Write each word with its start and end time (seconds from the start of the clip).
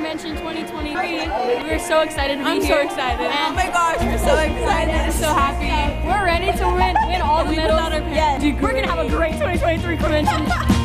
Convention 0.00 0.34
2023. 0.34 1.28
We're 1.62 1.78
so 1.78 2.00
excited 2.00 2.38
to 2.38 2.42
be 2.42 2.48
I'm 2.48 2.62
here. 2.62 2.74
so 2.74 2.80
excited. 2.80 3.26
And 3.26 3.52
oh 3.52 3.54
my 3.54 3.66
gosh, 3.66 4.00
we're 4.00 4.16
so 4.16 4.34
excited. 4.34 5.12
so 5.12 5.26
happy. 5.26 6.08
We're 6.08 6.24
ready 6.24 6.56
to 6.56 6.64
win, 6.68 6.96
win 7.06 7.20
all 7.20 7.44
the 7.44 7.50
medals. 7.50 7.72
without 7.72 7.92
our 7.92 8.00
parents. 8.00 8.42
Yes. 8.42 8.62
We're 8.62 8.72
gonna 8.72 8.86
have 8.90 9.04
a 9.04 9.10
great 9.10 9.32
2023 9.32 9.98
convention. 9.98 10.76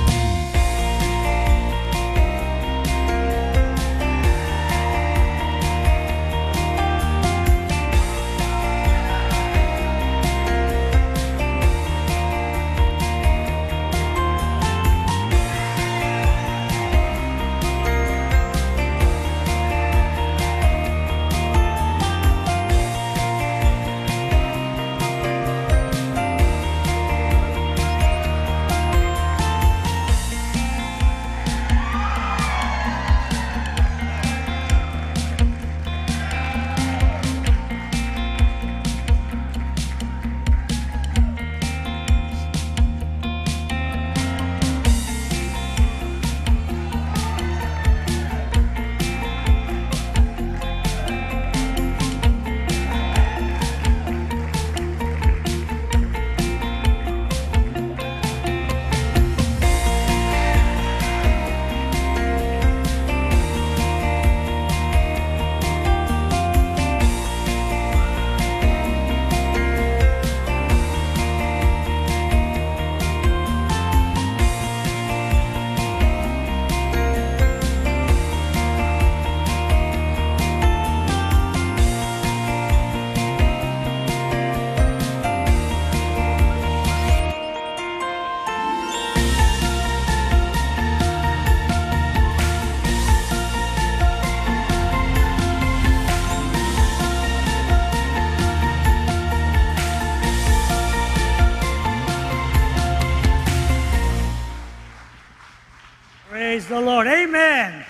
the 106.75 106.81
Lord. 106.81 107.07
Amen. 107.07 107.85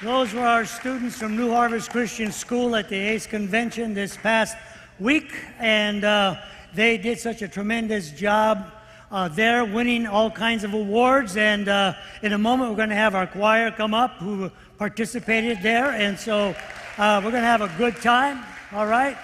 Those 0.00 0.32
were 0.32 0.46
our 0.46 0.64
students 0.64 1.18
from 1.18 1.36
New 1.36 1.50
Harvest 1.50 1.90
Christian 1.90 2.30
School 2.30 2.76
at 2.76 2.88
the 2.88 2.94
ACE 2.94 3.26
Convention 3.26 3.94
this 3.94 4.16
past 4.16 4.56
week, 5.00 5.34
and 5.58 6.04
uh, 6.04 6.36
they 6.72 6.98
did 6.98 7.18
such 7.18 7.42
a 7.42 7.48
tremendous 7.48 8.12
job 8.12 8.70
uh, 9.10 9.26
there, 9.26 9.64
winning 9.64 10.06
all 10.06 10.30
kinds 10.30 10.62
of 10.62 10.72
awards. 10.72 11.36
And 11.36 11.68
uh, 11.68 11.94
in 12.22 12.32
a 12.32 12.38
moment, 12.38 12.70
we're 12.70 12.76
going 12.76 12.90
to 12.90 12.94
have 12.94 13.16
our 13.16 13.26
choir 13.26 13.72
come 13.72 13.92
up 13.92 14.18
who 14.18 14.52
participated 14.78 15.62
there, 15.62 15.90
and 15.90 16.16
so 16.16 16.54
uh, 16.96 17.20
we're 17.24 17.32
going 17.32 17.42
to 17.42 17.48
have 17.48 17.62
a 17.62 17.72
good 17.76 17.96
time. 17.96 18.44
All 18.70 18.86
right. 18.86 19.16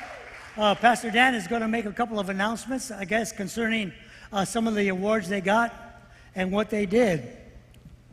Uh, 0.57 0.75
Pastor 0.75 1.13
Dan 1.13 1.37
is 1.37 1.47
going 1.47 1.63
to 1.63 1.69
make 1.69 1.85
a 1.85 1.93
couple 1.93 2.19
of 2.19 2.31
announcements, 2.31 2.91
I 2.91 3.05
guess, 3.05 3.31
concerning 3.31 3.93
uh, 4.33 4.45
some 4.45 4.67
of 4.67 4.75
the 4.75 4.89
awards 4.89 5.29
they 5.29 5.41
got 5.41 5.75
and 6.35 6.53
what 6.53 6.71
they 6.71 6.87
did. 6.87 7.37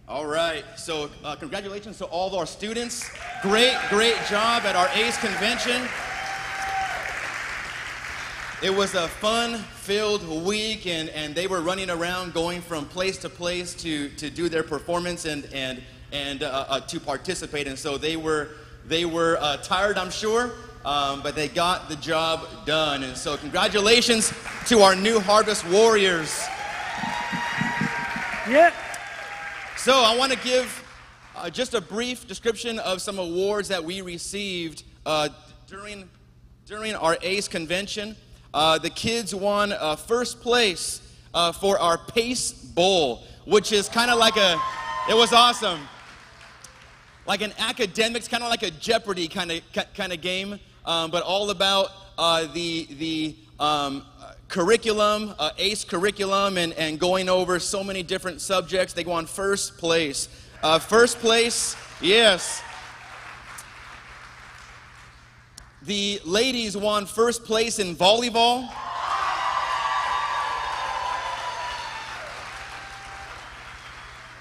All 0.07 0.25
right, 0.25 0.63
so 0.77 1.09
uh, 1.23 1.35
congratulations 1.35 1.97
to 1.97 2.05
all 2.05 2.27
of 2.27 2.35
our 2.35 2.45
students. 2.45 3.09
Great, 3.41 3.75
great 3.89 4.17
job 4.29 4.63
at 4.63 4.75
our 4.75 4.87
ACE 4.93 5.17
convention. 5.17 5.87
It 8.61 8.73
was 8.73 8.95
a 8.95 9.07
fun 9.07 9.57
filled 9.57 10.45
week, 10.45 10.87
and, 10.87 11.09
and 11.09 11.35
they 11.35 11.47
were 11.47 11.61
running 11.61 11.89
around 11.89 12.33
going 12.33 12.61
from 12.61 12.85
place 12.85 13.17
to 13.19 13.29
place 13.29 13.73
to, 13.75 14.09
to 14.09 14.29
do 14.29 14.47
their 14.47 14.63
performance 14.63 15.25
and, 15.25 15.47
and, 15.51 15.83
and 16.11 16.41
uh, 16.41 16.65
uh, 16.69 16.79
to 16.81 16.99
participate. 16.99 17.67
And 17.67 17.77
so 17.77 17.97
they 17.97 18.15
were, 18.15 18.49
they 18.87 19.05
were 19.05 19.37
uh, 19.39 19.57
tired, 19.57 19.97
I'm 19.97 20.09
sure, 20.09 20.53
um, 20.85 21.21
but 21.21 21.35
they 21.35 21.49
got 21.49 21.89
the 21.89 21.97
job 21.97 22.47
done. 22.65 23.03
And 23.03 23.17
so, 23.17 23.35
congratulations 23.35 24.31
to 24.67 24.79
our 24.79 24.95
new 24.95 25.19
Harvest 25.19 25.67
Warriors. 25.67 26.45
Yeah. 28.47 28.71
So 29.77 29.93
I 29.93 30.15
want 30.15 30.31
to 30.31 30.37
give 30.39 30.83
uh, 31.35 31.49
just 31.49 31.73
a 31.73 31.81
brief 31.81 32.27
description 32.27 32.79
of 32.79 33.01
some 33.01 33.19
awards 33.19 33.67
that 33.69 33.83
we 33.83 34.01
received 34.01 34.83
uh, 35.05 35.29
during, 35.67 36.07
during 36.65 36.95
our 36.95 37.17
ACE 37.21 37.47
convention. 37.47 38.15
Uh, 38.53 38.77
the 38.77 38.89
kids 38.89 39.33
won 39.33 39.73
uh, 39.73 39.95
first 39.95 40.41
place 40.41 41.01
uh, 41.33 41.51
for 41.51 41.79
our 41.79 41.97
Pace 41.97 42.53
Bowl, 42.53 43.23
which 43.45 43.71
is 43.71 43.89
kind 43.89 44.09
of 44.09 44.17
like 44.17 44.37
a, 44.37 44.59
it 45.09 45.15
was 45.15 45.33
awesome. 45.33 45.81
Like 47.25 47.41
an 47.41 47.53
academics, 47.57 48.27
kind 48.27 48.43
of 48.43 48.49
like 48.49 48.63
a 48.63 48.71
Jeopardy 48.71 49.27
kind 49.27 49.51
of 49.51 49.61
kind 49.95 50.13
of 50.13 50.21
game, 50.21 50.59
um, 50.85 51.11
but 51.11 51.23
all 51.23 51.49
about 51.49 51.89
uh, 52.17 52.45
the 52.53 52.87
the 52.97 53.35
um, 53.59 54.03
curriculum, 54.47 55.33
uh, 55.39 55.51
ACE 55.57 55.83
curriculum, 55.83 56.57
and, 56.57 56.73
and 56.73 56.99
going 56.99 57.29
over 57.29 57.59
so 57.59 57.83
many 57.83 58.03
different 58.03 58.41
subjects. 58.41 58.93
They 58.93 59.03
go 59.03 59.13
on 59.13 59.25
first 59.25 59.77
place. 59.77 60.29
Uh, 60.63 60.79
first 60.79 61.19
place, 61.19 61.75
yes. 62.01 62.61
The 65.83 66.19
ladies 66.25 66.75
won 66.75 67.05
first 67.05 67.43
place 67.43 67.79
in 67.79 67.95
volleyball. 67.95 68.71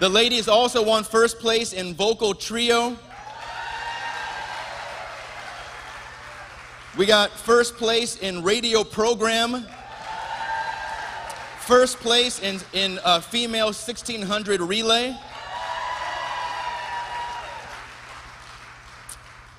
The 0.00 0.08
ladies 0.08 0.48
also 0.48 0.82
won 0.82 1.04
first 1.04 1.38
place 1.38 1.72
in 1.72 1.94
vocal 1.94 2.34
trio. 2.34 2.98
We 6.96 7.06
got 7.06 7.32
first 7.32 7.74
place 7.74 8.18
in 8.18 8.44
radio 8.44 8.84
program. 8.84 9.66
First 11.58 11.98
place 11.98 12.40
in, 12.40 12.60
in 12.72 13.00
uh, 13.02 13.18
female 13.18 13.66
1600 13.66 14.60
relay. 14.60 15.16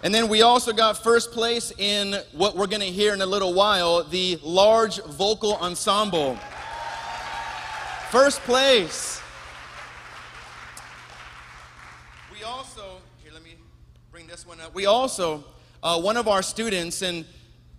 And 0.02 0.16
then 0.16 0.30
we 0.30 0.44
also 0.44 0.72
got 0.72 1.04
first 1.04 1.34
place 1.34 1.74
in 1.78 2.16
what 2.32 2.56
we're 2.56 2.68
going 2.68 2.80
to 2.80 2.92
hear 2.92 3.14
in 3.14 3.20
a 3.20 3.26
little 3.26 3.54
while 3.54 4.06
the 4.06 4.40
large 4.42 5.04
vocal 5.04 5.58
ensemble. 5.58 6.38
First 8.12 8.40
place. 8.44 9.22
We 12.32 12.46
also, 12.46 13.02
here, 13.22 13.34
let 13.34 13.44
me 13.44 13.56
bring 14.10 14.26
this 14.26 14.48
one 14.48 14.62
up. 14.62 14.74
We 14.74 14.86
also, 14.86 15.44
uh, 15.86 16.00
one 16.00 16.18
of 16.18 16.28
our 16.28 16.42
students, 16.42 17.04
and 17.04 17.24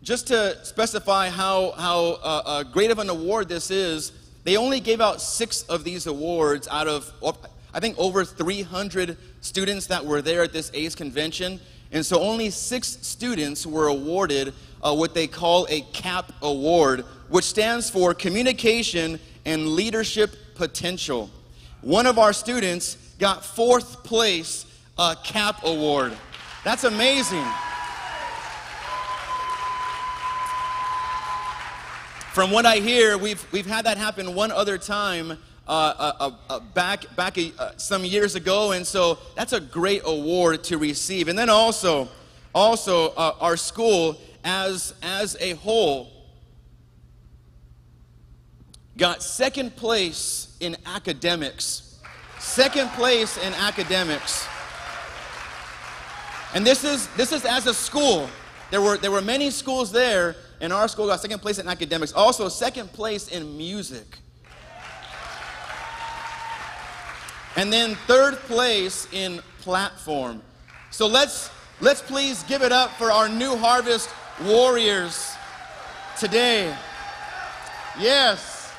just 0.00 0.28
to 0.28 0.64
specify 0.64 1.28
how, 1.28 1.72
how 1.72 1.98
uh, 2.22 2.42
uh, 2.46 2.62
great 2.62 2.92
of 2.92 3.00
an 3.00 3.10
award 3.10 3.48
this 3.48 3.68
is, 3.72 4.12
they 4.44 4.56
only 4.56 4.78
gave 4.78 5.00
out 5.00 5.20
six 5.20 5.62
of 5.62 5.82
these 5.82 6.06
awards 6.06 6.68
out 6.68 6.86
of, 6.86 7.12
I 7.74 7.80
think, 7.80 7.98
over 7.98 8.24
300 8.24 9.18
students 9.40 9.88
that 9.88 10.06
were 10.06 10.22
there 10.22 10.44
at 10.44 10.52
this 10.52 10.70
ACE 10.72 10.94
convention. 10.94 11.58
And 11.90 12.06
so 12.06 12.20
only 12.20 12.50
six 12.50 12.96
students 13.02 13.66
were 13.66 13.88
awarded 13.88 14.54
uh, 14.84 14.94
what 14.94 15.12
they 15.12 15.26
call 15.26 15.66
a 15.68 15.80
CAP 15.92 16.32
award, 16.42 17.00
which 17.28 17.44
stands 17.44 17.90
for 17.90 18.14
Communication 18.14 19.18
and 19.44 19.70
Leadership 19.70 20.30
Potential. 20.54 21.28
One 21.80 22.06
of 22.06 22.20
our 22.20 22.32
students 22.32 22.98
got 23.18 23.44
fourth 23.44 24.04
place 24.04 24.64
uh, 24.96 25.16
CAP 25.24 25.64
award. 25.64 26.16
That's 26.62 26.84
amazing. 26.84 27.44
From 32.36 32.50
what 32.50 32.66
I 32.66 32.80
hear, 32.80 33.16
we've, 33.16 33.50
we've 33.50 33.64
had 33.64 33.86
that 33.86 33.96
happen 33.96 34.34
one 34.34 34.52
other 34.52 34.76
time. 34.76 35.38
Uh, 35.66 36.12
a, 36.20 36.52
a, 36.52 36.60
back 36.60 37.16
back 37.16 37.38
a, 37.38 37.50
uh, 37.58 37.70
some 37.78 38.04
years 38.04 38.34
ago, 38.34 38.72
and 38.72 38.86
so 38.86 39.16
that's 39.34 39.54
a 39.54 39.60
great 39.60 40.02
award 40.04 40.62
to 40.64 40.76
receive. 40.76 41.28
And 41.28 41.38
then 41.38 41.48
also, 41.48 42.10
also 42.54 43.14
uh, 43.14 43.36
our 43.40 43.56
school 43.56 44.18
as 44.44 44.92
as 45.02 45.38
a 45.40 45.54
whole 45.54 46.12
got 48.98 49.22
second 49.22 49.74
place 49.74 50.58
in 50.60 50.76
academics. 50.84 51.98
Second 52.38 52.90
place 52.90 53.38
in 53.38 53.54
academics. 53.54 54.46
And 56.52 56.66
this 56.66 56.84
is 56.84 57.06
this 57.16 57.32
is 57.32 57.46
as 57.46 57.66
a 57.66 57.72
school. 57.72 58.28
There 58.70 58.82
were 58.82 58.98
there 58.98 59.10
were 59.10 59.22
many 59.22 59.50
schools 59.50 59.90
there, 59.90 60.36
and 60.60 60.72
our 60.72 60.88
school 60.88 61.06
got 61.06 61.20
second 61.20 61.40
place 61.40 61.58
in 61.58 61.68
academics. 61.68 62.12
Also 62.12 62.48
second 62.48 62.92
place 62.92 63.28
in 63.28 63.56
music. 63.56 64.18
And 67.56 67.72
then 67.72 67.94
third 68.06 68.34
place 68.40 69.08
in 69.12 69.40
platform. 69.60 70.42
So 70.90 71.06
let's 71.06 71.50
let's 71.80 72.02
please 72.02 72.42
give 72.44 72.62
it 72.62 72.72
up 72.72 72.90
for 72.92 73.10
our 73.10 73.28
new 73.28 73.56
harvest 73.56 74.10
warriors 74.44 75.34
today. 76.18 76.74
Yes. 77.98 78.72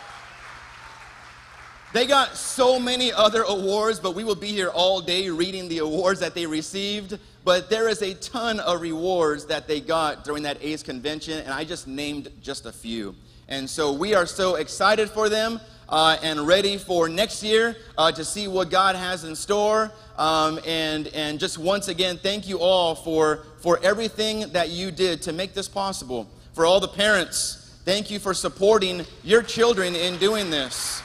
They 1.93 2.05
got 2.05 2.35
so 2.35 2.79
many 2.79 3.11
other 3.13 3.43
awards, 3.43 3.99
but 3.99 4.13
we 4.13 4.23
will 4.23 4.35
be 4.35 4.49
here 4.49 4.69
all 4.69 5.01
day 5.01 5.29
reading 5.29 5.67
the 5.67 5.79
awards 5.79 6.19
that 6.19 6.35
they 6.35 6.45
received. 6.45 7.17
But 7.47 7.69
there 7.69 7.87
is 7.87 8.01
a 8.01 8.13
ton 8.15 8.59
of 8.59 8.81
rewards 8.81 9.45
that 9.45 9.69
they 9.69 9.79
got 9.79 10.25
during 10.25 10.43
that 10.43 10.57
ACE 10.61 10.83
convention, 10.83 11.39
and 11.39 11.53
I 11.53 11.63
just 11.63 11.87
named 11.87 12.29
just 12.41 12.65
a 12.65 12.73
few. 12.73 13.15
And 13.47 13.69
so 13.69 13.93
we 13.93 14.13
are 14.13 14.25
so 14.25 14.55
excited 14.55 15.09
for 15.09 15.29
them 15.29 15.61
uh, 15.87 16.17
and 16.21 16.45
ready 16.45 16.77
for 16.77 17.07
next 17.07 17.41
year 17.41 17.77
uh, 17.97 18.11
to 18.11 18.25
see 18.25 18.49
what 18.49 18.69
God 18.69 18.97
has 18.97 19.23
in 19.23 19.33
store. 19.33 19.93
Um, 20.17 20.59
and, 20.67 21.07
and 21.15 21.39
just 21.39 21.57
once 21.57 21.87
again, 21.87 22.17
thank 22.17 22.49
you 22.49 22.59
all 22.59 22.95
for, 22.95 23.45
for 23.59 23.79
everything 23.81 24.51
that 24.51 24.67
you 24.71 24.91
did 24.91 25.21
to 25.21 25.31
make 25.31 25.53
this 25.53 25.69
possible. 25.69 26.27
For 26.51 26.65
all 26.65 26.81
the 26.81 26.89
parents, 26.89 27.79
thank 27.85 28.11
you 28.11 28.19
for 28.19 28.33
supporting 28.33 29.05
your 29.23 29.41
children 29.41 29.95
in 29.95 30.17
doing 30.17 30.49
this 30.49 31.01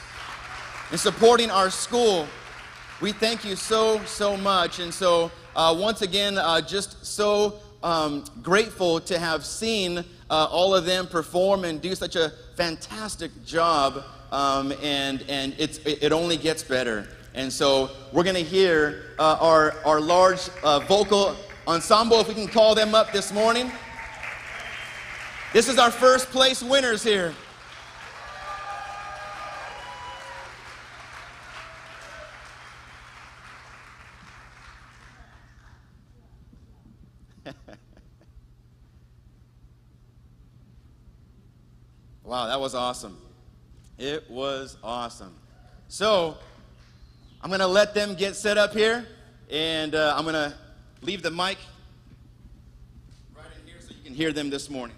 and 0.91 0.99
supporting 0.99 1.49
our 1.49 1.69
school. 1.69 2.27
We 2.99 3.13
thank 3.13 3.45
you 3.45 3.55
so, 3.55 4.03
so 4.03 4.35
much. 4.35 4.79
And 4.79 4.93
so, 4.93 5.31
uh, 5.55 5.75
once 5.77 6.01
again, 6.01 6.37
uh, 6.37 6.61
just 6.61 7.05
so 7.05 7.55
um, 7.83 8.23
grateful 8.41 8.99
to 9.01 9.19
have 9.19 9.45
seen 9.45 9.99
uh, 10.29 10.47
all 10.49 10.73
of 10.73 10.85
them 10.85 11.05
perform 11.07 11.65
and 11.65 11.81
do 11.81 11.93
such 11.95 12.15
a 12.15 12.31
fantastic 12.55 13.31
job. 13.45 14.03
Um, 14.31 14.73
and 14.81 15.23
and 15.29 15.53
it's, 15.59 15.77
it, 15.85 16.11
only 16.11 16.37
gets 16.37 16.63
better. 16.63 17.07
And 17.35 17.53
so, 17.53 17.91
we're 18.11 18.23
going 18.23 18.35
to 18.35 18.43
hear 18.43 19.03
uh, 19.19 19.37
our, 19.39 19.75
our 19.85 20.01
large 20.01 20.49
uh, 20.63 20.79
vocal 20.79 21.35
ensemble, 21.67 22.19
if 22.19 22.27
we 22.27 22.33
can 22.33 22.47
call 22.47 22.73
them 22.73 22.95
up 22.95 23.11
this 23.11 23.31
morning. 23.31 23.71
This 25.51 25.67
is 25.67 25.77
our 25.77 25.91
first 25.91 26.31
place 26.31 26.63
winners 26.63 27.03
here. 27.03 27.33
Wow, 42.43 42.49
that 42.49 42.59
was 42.59 42.75
awesome. 42.75 43.17
It 43.97 44.29
was 44.29 44.75
awesome. 44.83 45.33
So, 45.87 46.37
I'm 47.41 47.49
going 47.49 47.61
to 47.61 47.67
let 47.67 47.93
them 47.93 48.15
get 48.15 48.35
set 48.35 48.57
up 48.57 48.73
here, 48.73 49.07
and 49.49 49.95
uh, 49.95 50.13
I'm 50.17 50.25
going 50.25 50.33
to 50.33 50.53
leave 51.01 51.23
the 51.23 51.31
mic 51.31 51.57
right 53.33 53.45
in 53.61 53.65
here 53.65 53.77
so 53.79 53.93
you 53.97 54.03
can 54.03 54.13
hear 54.13 54.33
them 54.33 54.49
this 54.49 54.69
morning. 54.69 54.97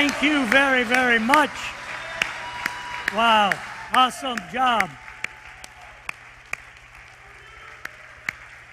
Thank 0.00 0.22
you 0.22 0.46
very, 0.46 0.82
very 0.82 1.18
much. 1.18 1.50
Wow, 3.14 3.52
awesome 3.92 4.38
job. 4.50 4.88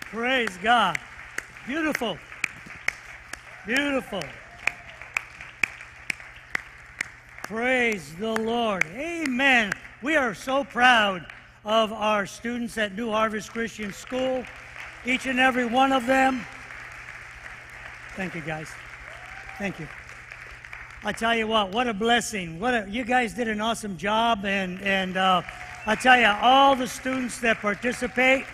Praise 0.04 0.58
God. 0.64 0.98
Beautiful. 1.66 2.18
Beautiful. 3.66 4.24
Praise 7.44 8.16
the 8.16 8.32
Lord. 8.32 8.86
Amen. 8.96 9.74
We 10.02 10.16
are 10.16 10.34
so 10.34 10.64
proud 10.64 11.26
of 11.66 11.92
our 11.92 12.26
students 12.26 12.78
at 12.78 12.96
New 12.96 13.12
Harvest 13.12 13.52
Christian 13.52 13.92
School, 13.92 14.46
each 15.06 15.26
and 15.26 15.42
every 15.42 15.66
one 15.66 15.92
of 15.92 16.08
them. 16.08 16.46
Thank 18.16 18.34
you, 18.34 18.42
guys. 18.42 18.70
Thank 19.58 19.78
you. 19.82 19.90
I 21.04 21.12
tell 21.12 21.36
you 21.36 21.46
what, 21.46 21.72
what 21.72 21.88
a 21.88 21.94
blessing. 21.94 22.60
What 22.60 22.74
a, 22.74 22.88
you 22.90 23.06
guys 23.06 23.34
did 23.36 23.48
an 23.48 23.62
awesome 23.62 23.98
job, 23.98 24.46
and 24.46 24.82
and 24.82 25.16
uh, 25.16 25.44
I 25.86 25.94
tell 25.94 26.20
you, 26.20 26.26
all 26.26 26.76
the 26.76 26.88
students 26.88 27.40
that 27.42 27.60
participate, 27.60 28.46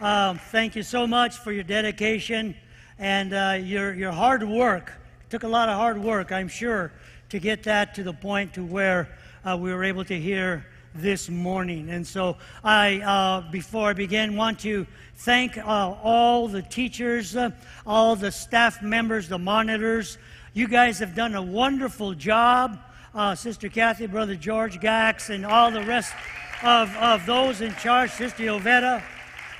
um, 0.00 0.38
thank 0.50 0.74
you 0.74 0.82
so 0.82 1.06
much 1.06 1.36
for 1.36 1.52
your 1.52 1.62
dedication 1.62 2.56
and 2.98 3.32
uh, 3.32 3.56
your 3.62 3.94
your 3.94 4.10
hard 4.10 4.42
work. 4.42 4.94
It 5.20 5.30
took 5.30 5.44
a 5.44 5.48
lot 5.48 5.68
of 5.68 5.76
hard 5.76 5.96
work, 5.96 6.32
I'm 6.32 6.48
sure, 6.48 6.90
to 7.28 7.38
get 7.38 7.62
that 7.62 7.94
to 7.94 8.02
the 8.02 8.12
point 8.12 8.52
to 8.54 8.64
where 8.64 9.08
uh, 9.44 9.56
we 9.56 9.72
were 9.72 9.84
able 9.84 10.04
to 10.06 10.18
hear 10.18 10.66
this 10.92 11.28
morning. 11.28 11.90
And 11.90 12.04
so 12.04 12.36
I, 12.64 13.00
uh, 13.00 13.50
before 13.52 13.90
I 13.90 13.92
begin, 13.92 14.34
want 14.34 14.58
to 14.60 14.86
thank 15.18 15.56
uh, 15.56 15.62
all 16.02 16.48
the 16.48 16.62
teachers, 16.62 17.36
uh, 17.36 17.50
all 17.86 18.16
the 18.16 18.32
staff 18.32 18.82
members, 18.82 19.28
the 19.28 19.38
monitors. 19.38 20.18
You 20.56 20.66
guys 20.66 21.00
have 21.00 21.14
done 21.14 21.34
a 21.34 21.42
wonderful 21.42 22.14
job. 22.14 22.78
Uh, 23.14 23.34
Sister 23.34 23.68
Kathy, 23.68 24.06
Brother 24.06 24.36
George 24.36 24.80
Gax, 24.80 25.28
and 25.28 25.44
all 25.44 25.70
the 25.70 25.84
rest 25.84 26.14
of, 26.62 26.96
of 26.96 27.26
those 27.26 27.60
in 27.60 27.74
charge, 27.74 28.10
Sister 28.10 28.44
Ovetta, 28.44 29.02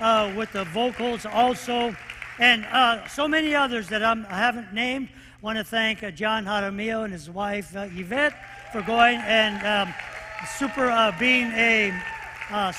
uh, 0.01 0.33
with 0.35 0.51
the 0.53 0.65
vocals 0.65 1.27
also, 1.27 1.95
and 2.39 2.65
uh, 2.73 3.07
so 3.09 3.29
many 3.29 3.55
others 3.55 3.89
that 3.89 4.03
I'm, 4.03 4.25
I 4.31 4.39
have 4.39 4.55
not 4.55 4.73
named. 4.73 5.11
want 5.43 5.59
to 5.59 5.65
thank 5.65 6.01
John 6.15 6.47
Jaramillo 6.47 7.05
and 7.05 7.13
his 7.13 7.29
wife 7.29 7.77
Yvette 7.77 8.33
for 8.73 8.81
going 8.81 9.19
and 9.19 9.67
um, 9.67 9.95
super 10.57 10.91
uh, 10.91 11.15
being 11.19 11.49
a 11.49 11.93
uh, 12.51 12.73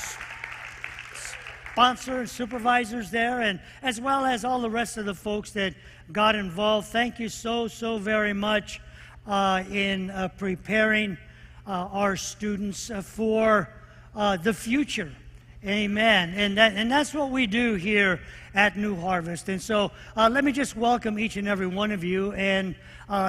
sponsor 1.71 2.21
and 2.21 2.27
supervisors 2.27 3.11
there, 3.11 3.41
and 3.41 3.59
as 3.83 4.01
well 4.01 4.25
as 4.25 4.43
all 4.43 4.59
the 4.59 4.71
rest 4.71 4.97
of 4.97 5.05
the 5.05 5.13
folks 5.13 5.51
that 5.51 5.75
got 6.11 6.35
involved. 6.35 6.87
Thank 6.87 7.19
you 7.19 7.29
so, 7.29 7.67
so 7.67 7.97
very 7.97 8.33
much 8.33 8.79
uh, 9.27 9.63
in 9.69 10.09
uh, 10.09 10.29
preparing 10.29 11.17
uh, 11.65 11.89
our 11.91 12.15
students 12.15 12.89
uh, 12.89 13.01
for 13.01 13.69
the 14.41 14.53
future. 14.53 15.11
Amen. 15.65 16.33
And, 16.35 16.57
that, 16.57 16.73
and 16.73 16.89
that's 16.89 17.13
what 17.13 17.29
we 17.29 17.45
do 17.45 17.75
here 17.75 18.21
at 18.53 18.77
New 18.77 18.95
Harvest. 18.95 19.49
And 19.49 19.61
so 19.61 19.91
let 20.15 20.43
me 20.43 20.51
just 20.51 20.77
welcome 20.77 21.19
each 21.19 21.35
and 21.35 21.47
every 21.47 21.67
one 21.67 21.91
of 21.91 22.03
you 22.03 22.31
and 22.33 22.75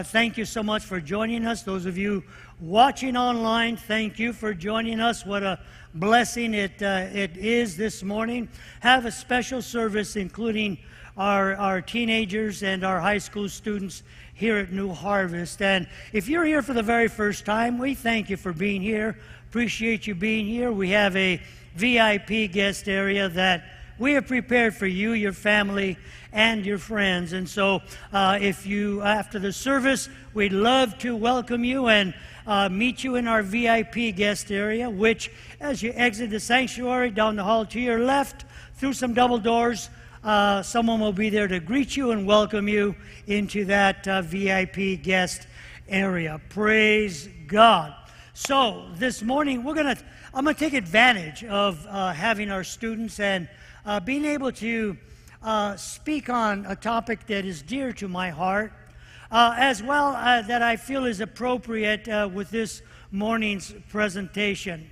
thank 0.04 0.36
you 0.36 0.44
so 0.44 0.62
much 0.62 0.84
for 0.84 1.00
joining 1.00 1.46
us. 1.46 1.62
Those 1.62 1.84
of 1.84 1.98
you 1.98 2.22
watching 2.60 3.16
online, 3.16 3.76
thank 3.76 4.18
you 4.18 4.32
for 4.32 4.54
joining 4.54 5.00
us. 5.00 5.26
What 5.26 5.42
a 5.42 5.58
blessing 5.94 6.54
it, 6.54 6.82
uh, 6.82 7.06
it 7.12 7.36
is 7.36 7.76
this 7.76 8.02
morning. 8.02 8.48
Have 8.80 9.04
a 9.04 9.12
special 9.12 9.62
service, 9.62 10.16
including 10.16 10.78
our, 11.18 11.56
our 11.56 11.82
teenagers 11.82 12.62
and 12.62 12.84
our 12.84 13.00
high 13.00 13.18
school 13.18 13.48
students 13.48 14.04
here 14.34 14.56
at 14.56 14.72
New 14.72 14.92
Harvest. 14.92 15.60
And 15.60 15.88
if 16.12 16.28
you're 16.28 16.44
here 16.44 16.62
for 16.62 16.72
the 16.72 16.82
very 16.82 17.08
first 17.08 17.44
time, 17.44 17.76
we 17.76 17.94
thank 17.94 18.30
you 18.30 18.36
for 18.36 18.52
being 18.52 18.80
here. 18.80 19.18
Appreciate 19.48 20.06
you 20.06 20.14
being 20.14 20.46
here. 20.46 20.70
We 20.70 20.90
have 20.90 21.16
a 21.16 21.42
VIP 21.74 22.52
guest 22.52 22.88
area 22.88 23.28
that 23.30 23.64
we 23.98 24.12
have 24.12 24.28
prepared 24.28 24.76
for 24.76 24.86
you, 24.86 25.12
your 25.12 25.32
family, 25.32 25.98
and 26.32 26.64
your 26.64 26.78
friends. 26.78 27.32
And 27.32 27.48
so, 27.48 27.82
uh, 28.12 28.38
if 28.40 28.64
you, 28.64 29.02
after 29.02 29.40
the 29.40 29.52
service, 29.52 30.08
we'd 30.34 30.52
love 30.52 30.98
to 30.98 31.16
welcome 31.16 31.64
you 31.64 31.88
and 31.88 32.14
uh, 32.46 32.68
meet 32.68 33.02
you 33.02 33.16
in 33.16 33.26
our 33.26 33.42
VIP 33.42 34.14
guest 34.14 34.52
area, 34.52 34.88
which, 34.88 35.32
as 35.60 35.82
you 35.82 35.92
exit 35.96 36.30
the 36.30 36.38
sanctuary 36.38 37.10
down 37.10 37.34
the 37.34 37.42
hall 37.42 37.66
to 37.66 37.80
your 37.80 37.98
left, 37.98 38.44
through 38.76 38.92
some 38.92 39.14
double 39.14 39.38
doors, 39.38 39.90
uh, 40.28 40.62
someone 40.62 41.00
will 41.00 41.10
be 41.10 41.30
there 41.30 41.48
to 41.48 41.58
greet 41.58 41.96
you 41.96 42.10
and 42.10 42.26
welcome 42.26 42.68
you 42.68 42.94
into 43.28 43.64
that 43.64 44.06
uh, 44.06 44.20
VIP 44.20 45.02
guest 45.02 45.46
area. 45.88 46.38
Praise 46.50 47.30
God. 47.46 47.94
So 48.34 48.90
this 48.96 49.22
morning 49.22 49.64
we're 49.64 49.72
gonna, 49.72 49.96
I'm 50.34 50.44
gonna 50.44 50.52
take 50.52 50.74
advantage 50.74 51.44
of 51.44 51.82
uh, 51.88 52.12
having 52.12 52.50
our 52.50 52.62
students 52.62 53.18
and 53.20 53.48
uh, 53.86 54.00
being 54.00 54.26
able 54.26 54.52
to 54.52 54.98
uh, 55.42 55.76
speak 55.76 56.28
on 56.28 56.66
a 56.66 56.76
topic 56.76 57.26
that 57.28 57.46
is 57.46 57.62
dear 57.62 57.94
to 57.94 58.06
my 58.06 58.28
heart 58.28 58.70
uh, 59.30 59.54
as 59.56 59.82
well 59.82 60.12
that 60.12 60.60
I 60.60 60.76
feel 60.76 61.06
is 61.06 61.22
appropriate 61.22 62.06
with 62.34 62.50
this 62.50 62.82
morning's 63.10 63.72
presentation. 63.88 64.90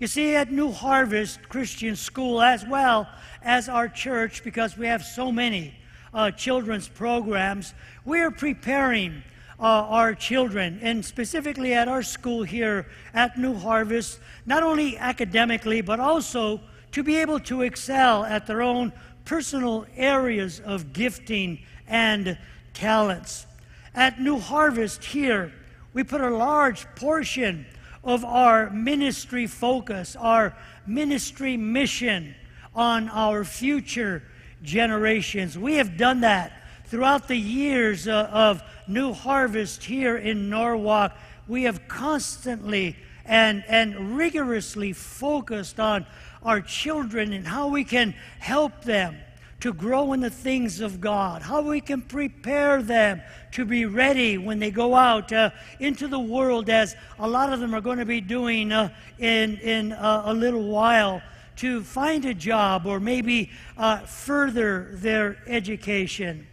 You 0.00 0.06
see, 0.06 0.34
at 0.34 0.50
New 0.50 0.70
Harvest 0.70 1.46
Christian 1.50 1.94
School, 1.94 2.40
as 2.40 2.64
well 2.64 3.06
as 3.42 3.68
our 3.68 3.88
church, 3.88 4.44
because 4.44 4.76
we 4.76 4.86
have 4.86 5.02
so 5.02 5.32
many 5.32 5.74
uh, 6.12 6.30
children's 6.30 6.88
programs, 6.88 7.74
we 8.04 8.20
are 8.20 8.30
preparing 8.30 9.22
uh, 9.58 9.62
our 9.62 10.14
children, 10.14 10.78
and 10.82 11.04
specifically 11.04 11.74
at 11.74 11.88
our 11.88 12.02
school 12.02 12.42
here 12.42 12.86
at 13.12 13.38
New 13.38 13.54
Harvest, 13.54 14.18
not 14.46 14.62
only 14.62 14.96
academically, 14.96 15.80
but 15.80 16.00
also 16.00 16.60
to 16.92 17.02
be 17.02 17.16
able 17.16 17.38
to 17.40 17.62
excel 17.62 18.24
at 18.24 18.46
their 18.46 18.62
own 18.62 18.92
personal 19.24 19.86
areas 19.96 20.60
of 20.60 20.92
gifting 20.92 21.60
and 21.86 22.38
talents. 22.72 23.46
At 23.94 24.20
New 24.20 24.38
Harvest 24.38 25.04
here, 25.04 25.52
we 25.92 26.04
put 26.04 26.20
a 26.20 26.30
large 26.30 26.86
portion 26.94 27.66
of 28.02 28.24
our 28.24 28.70
ministry 28.70 29.46
focus, 29.46 30.16
our 30.16 30.56
ministry 30.86 31.56
mission 31.56 32.34
on 32.74 33.08
our 33.08 33.44
future 33.44 34.22
generations. 34.62 35.58
We 35.58 35.76
have 35.76 35.96
done 35.96 36.20
that 36.20 36.52
throughout 36.86 37.28
the 37.28 37.36
years 37.36 38.08
uh, 38.08 38.28
of 38.32 38.62
New 38.88 39.12
Harvest 39.12 39.84
here 39.84 40.16
in 40.16 40.48
Norwalk. 40.48 41.16
We 41.48 41.64
have 41.64 41.88
constantly 41.88 42.96
and, 43.24 43.64
and 43.68 44.16
rigorously 44.16 44.92
focused 44.92 45.78
on 45.78 46.06
our 46.42 46.60
children 46.60 47.32
and 47.32 47.46
how 47.46 47.68
we 47.68 47.84
can 47.84 48.14
help 48.38 48.82
them 48.84 49.16
to 49.60 49.72
grow 49.74 50.14
in 50.14 50.20
the 50.20 50.30
things 50.30 50.80
of 50.80 51.00
God, 51.00 51.42
how 51.42 51.60
we 51.60 51.80
can 51.80 52.00
prepare 52.00 52.82
them 52.82 53.20
to 53.52 53.64
be 53.64 53.84
ready 53.84 54.38
when 54.38 54.58
they 54.58 54.70
go 54.70 54.94
out 54.94 55.32
uh, 55.32 55.50
into 55.78 56.08
the 56.08 56.18
world, 56.18 56.70
as 56.70 56.96
a 57.18 57.28
lot 57.28 57.52
of 57.52 57.60
them 57.60 57.74
are 57.74 57.80
going 57.80 57.98
to 57.98 58.06
be 58.06 58.22
doing 58.22 58.72
uh, 58.72 58.88
in, 59.18 59.58
in 59.58 59.92
uh, 59.92 60.22
a 60.26 60.34
little 60.34 60.66
while, 60.66 61.20
to 61.60 61.82
find 61.82 62.24
a 62.24 62.34
job 62.34 62.86
or 62.86 63.00
maybe 63.00 63.50
uh, 63.78 63.98
further 64.00 64.90
their 64.94 65.38
education. 65.46 66.46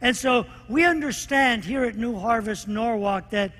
And 0.00 0.16
so 0.16 0.46
we 0.68 0.84
understand 0.84 1.64
here 1.64 1.84
at 1.84 1.96
New 1.96 2.18
Harvest 2.18 2.68
Norwalk 2.68 3.30
that 3.30 3.52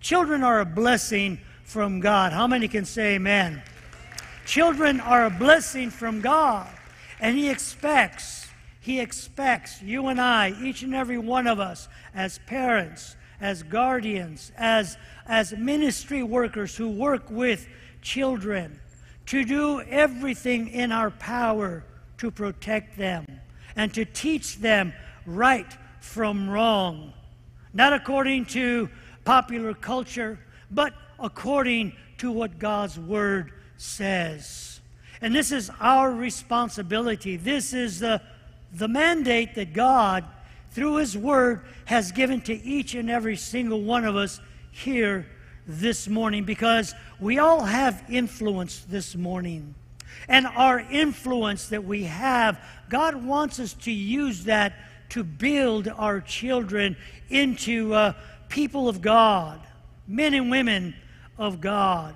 children 0.00 0.44
are 0.44 0.60
a 0.60 0.64
blessing 0.64 1.40
from 1.64 2.00
God. 2.00 2.32
How 2.32 2.46
many 2.46 2.68
can 2.68 2.84
say 2.84 3.16
amen? 3.16 3.62
Children 4.46 5.00
are 5.00 5.26
a 5.26 5.30
blessing 5.30 5.90
from 5.90 6.20
God, 6.20 6.68
and 7.20 7.36
He 7.36 7.50
expects 7.50 8.48
he 8.88 9.00
expects 9.00 9.82
you 9.82 10.06
and 10.06 10.18
I, 10.18 10.54
each 10.62 10.82
and 10.82 10.94
every 10.94 11.18
one 11.18 11.46
of 11.46 11.60
us, 11.60 11.88
as 12.14 12.38
parents, 12.46 13.16
as 13.38 13.62
guardians, 13.62 14.50
as, 14.56 14.96
as 15.26 15.52
ministry 15.52 16.22
workers 16.22 16.74
who 16.74 16.88
work 16.88 17.30
with 17.30 17.68
children, 18.00 18.80
to 19.28 19.44
do 19.44 19.80
everything 19.82 20.68
in 20.68 20.90
our 20.90 21.10
power 21.10 21.84
to 22.16 22.30
protect 22.30 22.96
them 22.96 23.26
and 23.76 23.92
to 23.92 24.04
teach 24.04 24.56
them 24.56 24.92
right 25.26 25.76
from 26.00 26.48
wrong. 26.48 27.12
Not 27.74 27.92
according 27.92 28.46
to 28.46 28.88
popular 29.26 29.74
culture, 29.74 30.38
but 30.70 30.94
according 31.18 31.94
to 32.18 32.32
what 32.32 32.58
God's 32.58 32.98
Word 32.98 33.52
says. 33.76 34.80
And 35.20 35.34
this 35.34 35.52
is 35.52 35.70
our 35.78 36.10
responsibility. 36.10 37.36
This 37.36 37.72
is 37.72 38.00
the 38.00 38.22
the 38.72 38.88
mandate 38.88 39.54
that 39.54 39.72
God, 39.72 40.24
through 40.70 40.96
His 40.96 41.16
Word, 41.16 41.62
has 41.86 42.12
given 42.12 42.40
to 42.42 42.54
each 42.62 42.94
and 42.94 43.10
every 43.10 43.36
single 43.36 43.82
one 43.82 44.04
of 44.04 44.16
us 44.16 44.40
here 44.70 45.26
this 45.68 46.08
morning 46.08 46.44
because 46.44 46.94
we 47.20 47.38
all 47.38 47.62
have 47.62 48.02
influence 48.08 48.80
this 48.88 49.14
morning. 49.14 49.74
And 50.26 50.46
our 50.46 50.80
influence 50.80 51.68
that 51.68 51.84
we 51.84 52.04
have, 52.04 52.58
God 52.88 53.14
wants 53.22 53.60
us 53.60 53.74
to 53.74 53.92
use 53.92 54.44
that 54.44 54.74
to 55.10 55.22
build 55.22 55.88
our 55.88 56.20
children 56.20 56.96
into 57.28 57.92
uh, 57.94 58.14
people 58.48 58.88
of 58.88 59.02
God, 59.02 59.60
men 60.06 60.34
and 60.34 60.50
women 60.50 60.94
of 61.38 61.60
God. 61.60 62.14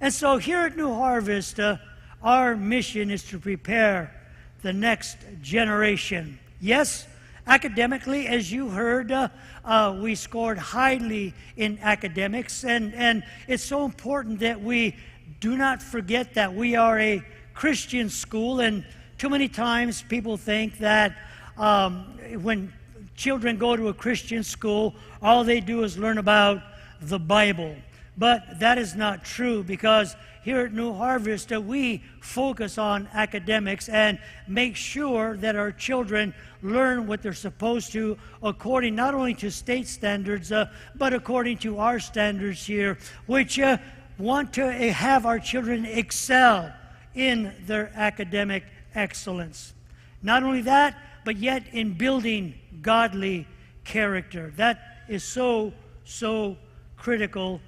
And 0.00 0.12
so 0.12 0.36
here 0.36 0.60
at 0.60 0.76
New 0.76 0.92
Harvest, 0.92 1.58
uh, 1.58 1.76
our 2.22 2.54
mission 2.54 3.10
is 3.10 3.24
to 3.24 3.38
prepare 3.38 4.14
the 4.62 4.72
next 4.72 5.16
generation. 5.40 6.38
Yes, 6.60 7.06
academically, 7.50 8.28
as 8.28 8.52
you 8.52 8.68
heard, 8.68 9.10
uh, 9.10 9.28
uh, 9.64 9.98
we 10.00 10.14
scored 10.14 10.56
highly 10.56 11.34
in 11.56 11.80
academics, 11.82 12.64
and, 12.64 12.94
and 12.94 13.24
it's 13.48 13.64
so 13.64 13.84
important 13.84 14.38
that 14.38 14.60
we 14.60 14.94
do 15.40 15.56
not 15.56 15.82
forget 15.82 16.32
that 16.34 16.54
we 16.54 16.76
are 16.76 17.00
a 17.00 17.20
Christian 17.52 18.08
school, 18.08 18.60
and 18.60 18.84
too 19.18 19.28
many 19.28 19.48
times 19.48 20.04
people 20.08 20.36
think 20.36 20.78
that 20.78 21.16
um, 21.58 22.16
when 22.40 22.72
children 23.16 23.58
go 23.58 23.74
to 23.74 23.88
a 23.88 23.94
Christian 23.94 24.44
school, 24.44 24.94
all 25.20 25.42
they 25.42 25.58
do 25.58 25.82
is 25.82 25.98
learn 25.98 26.18
about 26.18 26.62
the 27.02 27.18
Bible. 27.18 27.74
But 28.16 28.60
that 28.60 28.78
is 28.78 28.94
not 28.94 29.24
true 29.24 29.64
because 29.64 30.14
here 30.42 30.60
at 30.60 30.72
New 30.72 30.92
Harvest, 30.92 31.52
uh, 31.52 31.60
we 31.60 32.02
focus 32.20 32.78
on 32.78 33.08
academics 33.12 33.88
and 33.88 34.18
make 34.48 34.74
sure 34.74 35.36
that 35.36 35.54
our 35.54 35.70
children 35.70 36.34
learn 36.62 37.06
what 37.06 37.22
they're 37.22 37.32
supposed 37.32 37.92
to 37.92 38.16
according 38.42 38.94
not 38.94 39.14
only 39.14 39.34
to 39.34 39.50
state 39.50 39.86
standards, 39.86 40.50
uh, 40.50 40.66
but 40.94 41.12
according 41.12 41.58
to 41.58 41.78
our 41.78 42.00
standards 42.00 42.64
here, 42.64 42.98
which 43.26 43.58
uh, 43.58 43.76
want 44.18 44.52
to 44.54 44.70
have 44.72 45.26
our 45.26 45.38
children 45.38 45.84
excel 45.84 46.72
in 47.14 47.52
their 47.66 47.92
academic 47.94 48.64
excellence. 48.94 49.74
Not 50.22 50.42
only 50.42 50.62
that, 50.62 50.96
but 51.24 51.36
yet 51.36 51.64
in 51.72 51.94
building 51.94 52.54
godly 52.82 53.46
character. 53.84 54.52
That 54.56 55.04
is 55.08 55.24
so, 55.24 55.72
so 56.04 56.56
critical 56.96 57.60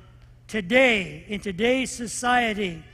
today, 0.53 1.25
in 1.29 1.41
today's 1.41 1.91
society, 1.91 2.85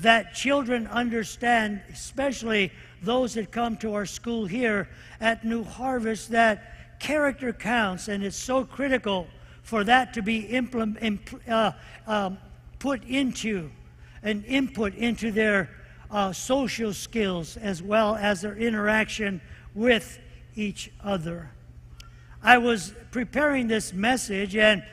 that 0.00 0.34
children 0.34 0.86
understand, 0.88 1.80
especially 1.90 2.70
those 3.00 3.32
that 3.32 3.50
come 3.50 3.74
to 3.74 3.94
our 3.94 4.04
school 4.04 4.44
here 4.44 4.86
at 5.18 5.42
New 5.42 5.64
Harvest, 5.64 6.28
that 6.28 6.98
character 7.00 7.54
counts, 7.54 8.08
and 8.08 8.22
it's 8.22 8.36
so 8.36 8.66
critical 8.66 9.26
for 9.62 9.82
that 9.82 10.12
to 10.12 10.20
be 10.20 10.40
implement, 10.40 11.32
uh, 11.48 11.72
um, 12.06 12.36
put 12.78 13.02
into 13.04 13.70
an 14.22 14.44
input 14.44 14.94
into 14.94 15.32
their 15.32 15.70
uh, 16.10 16.34
social 16.34 16.92
skills 16.92 17.56
as 17.56 17.82
well 17.82 18.14
as 18.16 18.42
their 18.42 18.56
interaction 18.56 19.40
with 19.74 20.18
each 20.54 20.92
other. 21.02 21.50
I 22.42 22.58
was 22.58 22.92
preparing 23.10 23.68
this 23.68 23.94
message 23.94 24.54
and 24.54 24.84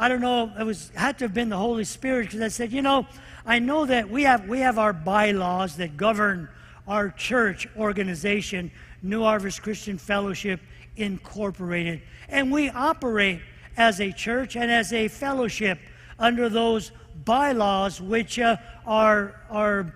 I 0.00 0.08
don't 0.08 0.22
know, 0.22 0.50
it 0.58 0.64
was 0.64 0.90
had 0.94 1.18
to 1.18 1.26
have 1.26 1.34
been 1.34 1.50
the 1.50 1.58
Holy 1.58 1.84
Spirit 1.84 2.28
because 2.28 2.40
I 2.40 2.48
said, 2.48 2.72
you 2.72 2.80
know, 2.80 3.06
I 3.44 3.58
know 3.58 3.84
that 3.84 4.08
we 4.08 4.22
have 4.22 4.48
we 4.48 4.60
have 4.60 4.78
our 4.78 4.94
bylaws 4.94 5.76
that 5.76 5.98
govern 5.98 6.48
our 6.88 7.10
church 7.10 7.68
organization, 7.76 8.70
New 9.02 9.22
Harvest 9.22 9.62
Christian 9.62 9.98
Fellowship 9.98 10.58
Incorporated, 10.96 12.00
and 12.30 12.50
we 12.50 12.70
operate 12.70 13.40
as 13.76 14.00
a 14.00 14.10
church 14.10 14.56
and 14.56 14.70
as 14.70 14.94
a 14.94 15.06
fellowship 15.08 15.78
under 16.18 16.48
those 16.48 16.92
bylaws 17.26 18.00
which 18.00 18.38
uh, 18.38 18.56
are 18.86 19.38
are 19.50 19.94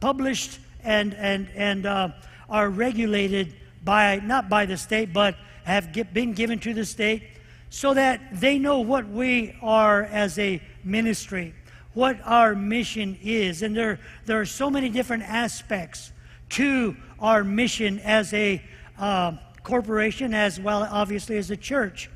published 0.00 0.60
and 0.82 1.12
and 1.12 1.50
and 1.54 1.84
uh, 1.84 2.08
are 2.48 2.70
regulated 2.70 3.52
by 3.84 4.18
not 4.24 4.48
by 4.48 4.64
the 4.64 4.78
state 4.78 5.12
but 5.12 5.36
have 5.64 5.92
get, 5.92 6.14
been 6.14 6.32
given 6.32 6.58
to 6.58 6.72
the 6.72 6.86
state 6.86 7.35
so 7.76 7.92
that 7.92 8.40
they 8.40 8.58
know 8.58 8.80
what 8.80 9.06
we 9.06 9.54
are 9.60 10.04
as 10.04 10.38
a 10.38 10.62
ministry, 10.82 11.52
what 11.92 12.18
our 12.24 12.54
mission 12.54 13.18
is. 13.22 13.60
And 13.60 13.76
there, 13.76 14.00
there 14.24 14.40
are 14.40 14.46
so 14.46 14.70
many 14.70 14.88
different 14.88 15.24
aspects 15.24 16.10
to 16.48 16.96
our 17.20 17.44
mission 17.44 17.98
as 17.98 18.32
a 18.32 18.62
uh, 18.98 19.32
corporation, 19.62 20.32
as 20.32 20.58
well, 20.58 20.88
obviously, 20.90 21.36
as 21.36 21.50
a 21.50 21.56
church. 21.56 22.08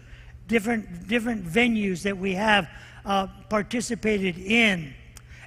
Different, 0.49 1.07
different 1.07 1.45
venues 1.45 2.01
that 2.05 2.17
we 2.17 2.33
have 2.33 2.67
uh, 3.05 3.27
participated 3.51 4.39
in. 4.39 4.95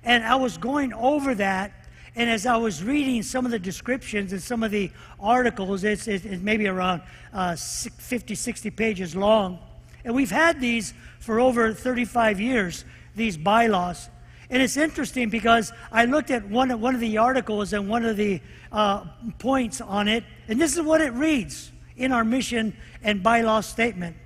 And 0.03 0.23
I 0.23 0.35
was 0.35 0.59
going 0.59 0.93
over 0.93 1.33
that 1.33 1.73
and 2.15 2.29
as 2.29 2.45
I 2.45 2.57
was 2.57 2.83
reading 2.83 3.23
some 3.23 3.45
of 3.45 3.51
the 3.51 3.57
descriptions 3.57 4.31
and 4.31 4.43
some 4.43 4.61
of 4.61 4.69
the 4.69 4.91
articles, 5.19 5.83
it's, 5.83 6.07
it's 6.07 6.23
maybe 6.43 6.67
around 6.67 7.01
uh, 7.33 7.55
50, 7.55 8.35
60 8.35 8.69
pages 8.69 9.15
long. 9.15 9.57
And 10.03 10.15
we've 10.15 10.31
had 10.31 10.59
these 10.59 10.93
for 11.19 11.39
over 11.39 11.73
35 11.73 12.39
years, 12.39 12.85
these 13.15 13.37
bylaws. 13.37 14.09
And 14.49 14.61
it's 14.61 14.77
interesting 14.77 15.29
because 15.29 15.71
I 15.91 16.05
looked 16.05 16.29
at 16.29 16.47
one, 16.47 16.69
one 16.79 16.93
of 16.93 17.01
the 17.01 17.17
articles 17.17 17.73
and 17.73 17.89
one 17.89 18.05
of 18.05 18.17
the 18.17 18.41
uh, 18.71 19.05
points 19.39 19.81
on 19.81 20.07
it, 20.07 20.23
and 20.47 20.59
this 20.59 20.75
is 20.75 20.81
what 20.81 21.01
it 21.01 21.13
reads 21.13 21.71
in 21.95 22.11
our 22.11 22.23
mission 22.23 22.75
and 23.01 23.23
bylaw 23.23 23.63
statement. 23.63 24.17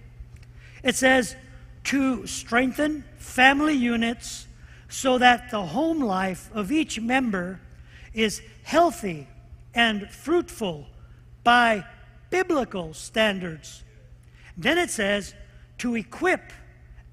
It 0.84 0.96
says, 0.96 1.36
to 1.88 2.28
strengthen 2.28 3.06
family 3.18 3.74
units 3.74 4.46
so 4.90 5.18
that 5.18 5.50
the 5.52 5.68
home 5.68 6.02
life 6.02 6.50
of 6.54 6.70
each 6.70 7.00
member 7.00 7.62
is 8.14 8.42
healthy 8.64 9.28
and 9.74 10.10
fruitful 10.10 10.86
by 11.46 11.86
biblical 12.30 12.94
standards. 12.94 13.84
Then 14.58 14.78
it 14.78 14.90
says, 14.90 15.34
to 15.80 15.96
equip 15.96 16.52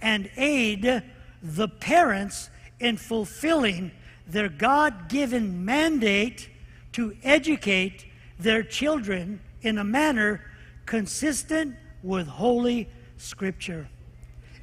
and 0.00 0.30
aid 0.36 1.02
the 1.42 1.68
parents 1.68 2.50
in 2.80 2.96
fulfilling 2.96 3.90
their 4.26 4.48
God 4.48 5.08
given 5.08 5.64
mandate 5.64 6.48
to 6.92 7.16
educate 7.22 8.06
their 8.38 8.62
children 8.62 9.40
in 9.62 9.78
a 9.78 9.84
manner 9.84 10.40
consistent 10.86 11.76
with 12.02 12.26
Holy 12.26 12.88
Scripture. 13.16 13.88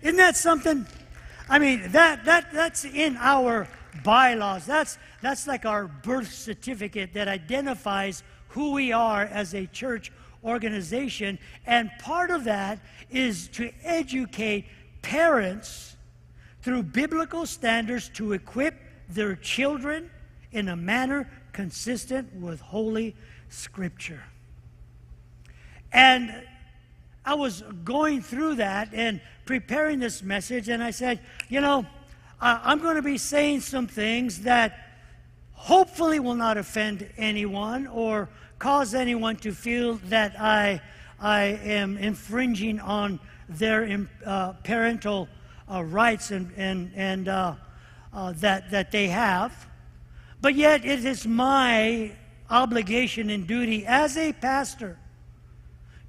Isn't 0.01 0.17
that 0.17 0.35
something? 0.35 0.85
I 1.49 1.59
mean, 1.59 1.91
that, 1.91 2.25
that, 2.25 2.51
that's 2.53 2.85
in 2.85 3.17
our 3.17 3.67
bylaws. 4.03 4.65
That's, 4.65 4.97
that's 5.21 5.47
like 5.47 5.65
our 5.65 5.87
birth 5.87 6.33
certificate 6.33 7.13
that 7.13 7.27
identifies 7.27 8.23
who 8.49 8.71
we 8.71 8.91
are 8.91 9.23
as 9.23 9.53
a 9.53 9.65
church 9.67 10.11
organization. 10.43 11.39
And 11.65 11.91
part 11.99 12.31
of 12.31 12.43
that 12.45 12.79
is 13.09 13.47
to 13.49 13.71
educate 13.83 14.65
parents 15.01 15.95
through 16.61 16.83
biblical 16.83 17.45
standards 17.45 18.09
to 18.15 18.33
equip 18.33 18.75
their 19.09 19.35
children 19.35 20.09
in 20.51 20.69
a 20.69 20.75
manner 20.75 21.29
consistent 21.53 22.33
with 22.35 22.59
Holy 22.59 23.15
Scripture. 23.49 24.23
And 25.91 26.33
I 27.25 27.33
was 27.35 27.63
going 27.83 28.21
through 28.21 28.55
that 28.55 28.89
and 28.93 29.21
preparing 29.45 29.99
this 29.99 30.23
message, 30.23 30.69
and 30.69 30.83
I 30.83 30.91
said, 30.91 31.19
you 31.49 31.61
know, 31.61 31.85
I'm 32.39 32.79
going 32.79 32.95
to 32.95 33.01
be 33.01 33.17
saying 33.17 33.61
some 33.61 33.87
things 33.87 34.41
that 34.41 34.77
hopefully 35.53 36.19
will 36.19 36.35
not 36.35 36.57
offend 36.57 37.07
anyone 37.17 37.85
or 37.87 38.29
cause 38.61 38.93
anyone 38.93 39.35
to 39.35 39.51
feel 39.51 39.95
that 40.05 40.39
I, 40.39 40.79
I 41.19 41.45
am 41.63 41.97
infringing 41.97 42.79
on 42.79 43.19
their 43.49 44.07
uh, 44.23 44.53
parental 44.63 45.27
uh, 45.67 45.83
rights 45.83 46.29
and, 46.29 46.51
and, 46.55 46.91
and 46.95 47.27
uh, 47.27 47.55
uh, 48.13 48.33
that, 48.33 48.69
that 48.69 48.91
they 48.91 49.07
have. 49.07 49.67
But 50.41 50.53
yet, 50.53 50.85
it 50.85 51.03
is 51.03 51.25
my 51.25 52.11
obligation 52.51 53.31
and 53.31 53.47
duty 53.47 53.83
as 53.87 54.15
a 54.15 54.31
pastor 54.31 54.99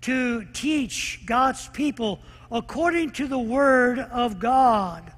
to 0.03 0.45
teach 0.53 1.23
God's 1.25 1.69
people 1.69 2.21
according 2.51 3.13
to 3.13 3.29
the 3.29 3.39
Word 3.39 3.99
of 3.99 4.39
God, 4.39 5.11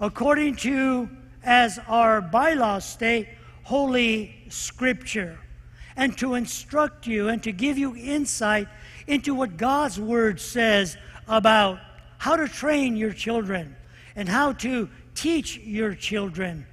according 0.00 0.56
to, 0.56 1.08
as 1.44 1.78
our 1.86 2.20
bylaws 2.20 2.84
state, 2.84 3.28
Holy 3.62 4.34
Scripture 4.48 5.38
and 6.00 6.16
to 6.16 6.32
instruct 6.32 7.06
you 7.06 7.28
and 7.28 7.42
to 7.42 7.52
give 7.52 7.76
you 7.76 7.94
insight 7.94 8.66
into 9.06 9.34
what 9.34 9.58
God's 9.58 10.00
Word 10.00 10.40
says 10.40 10.96
about 11.28 11.78
how 12.16 12.36
to 12.36 12.48
train 12.48 12.96
your 12.96 13.12
children 13.12 13.76
and 14.16 14.26
how 14.26 14.54
to 14.54 14.88
teach 15.14 15.58
your 15.58 15.94
children 15.94 16.66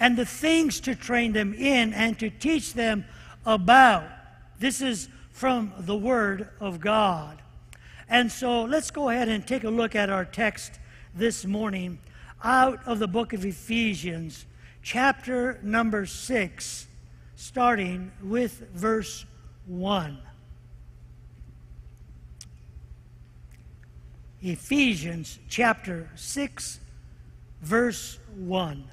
and 0.00 0.16
the 0.16 0.24
things 0.24 0.80
to 0.80 0.94
train 0.94 1.34
them 1.34 1.52
in 1.52 1.92
and 1.92 2.18
to 2.18 2.30
teach 2.30 2.72
them 2.72 3.04
about. 3.44 4.08
This 4.58 4.80
is 4.80 5.10
from 5.30 5.74
the 5.80 5.96
Word 5.96 6.48
of 6.58 6.80
God. 6.80 7.42
And 8.08 8.32
so 8.32 8.62
let's 8.62 8.90
go 8.90 9.10
ahead 9.10 9.28
and 9.28 9.46
take 9.46 9.64
a 9.64 9.70
look 9.70 9.94
at 9.94 10.08
our 10.08 10.24
text 10.24 10.80
this 11.14 11.44
morning 11.44 11.98
out 12.42 12.80
of 12.86 12.98
the 12.98 13.08
book 13.08 13.34
of 13.34 13.44
Ephesians, 13.44 14.46
chapter 14.82 15.60
number 15.62 16.06
6 16.06 16.86
starting 17.36 18.12
with 18.22 18.68
verse 18.72 19.24
1. 19.66 20.18
Ephesians 24.42 25.38
chapter 25.48 26.10
6, 26.14 26.80
verse 27.62 28.18
1. 28.36 28.84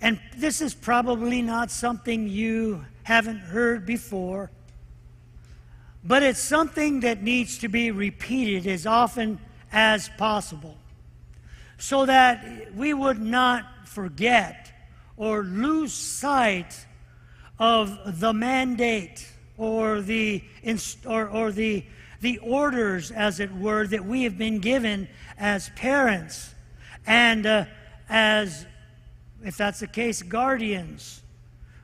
And 0.00 0.20
this 0.36 0.60
is 0.60 0.74
probably 0.74 1.40
not 1.40 1.70
something 1.70 2.28
you 2.28 2.84
haven't 3.04 3.38
heard 3.38 3.86
before, 3.86 4.50
but 6.02 6.22
it's 6.22 6.40
something 6.40 7.00
that 7.00 7.22
needs 7.22 7.58
to 7.58 7.68
be 7.68 7.90
repeated 7.90 8.66
as 8.66 8.86
often 8.86 9.38
as 9.72 10.10
possible 10.18 10.76
so 11.78 12.06
that 12.06 12.74
we 12.74 12.92
would 12.92 13.20
not 13.20 13.64
forget 13.86 14.73
or 15.16 15.42
lose 15.42 15.92
sight 15.92 16.86
of 17.58 18.20
the 18.20 18.32
mandate 18.32 19.30
or 19.56 20.00
the, 20.00 20.42
or, 21.06 21.28
or 21.28 21.52
the, 21.52 21.84
the 22.20 22.38
orders, 22.38 23.10
as 23.10 23.40
it 23.40 23.54
were, 23.54 23.86
that 23.86 24.04
we 24.04 24.24
have 24.24 24.36
been 24.36 24.58
given 24.58 25.08
as 25.38 25.70
parents 25.70 26.54
and 27.06 27.46
uh, 27.46 27.64
as, 28.08 28.66
if 29.44 29.56
that's 29.56 29.80
the 29.80 29.86
case, 29.86 30.22
guardians 30.22 31.22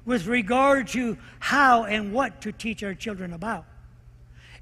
with 0.05 0.27
regard 0.27 0.89
to 0.89 1.17
how 1.39 1.85
and 1.85 2.13
what 2.13 2.41
to 2.41 2.53
teach 2.53 2.83
our 2.83 2.95
children 2.95 3.33
about. 3.33 3.65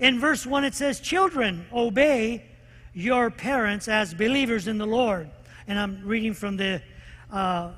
In 0.01 0.21
verse 0.21 0.47
1, 0.47 0.65
it 0.65 0.75
says, 0.75 1.01
Children, 1.01 1.67
obey 1.73 2.45
your 2.93 3.31
parents 3.31 3.89
as 3.89 4.15
believers 4.15 4.69
in 4.69 4.79
the 4.79 4.87
Lord. 4.87 5.31
And 5.67 5.79
I'm 5.79 6.03
reading 6.05 6.35
from 6.35 6.57
the 6.57 6.83
uh, 7.31 7.71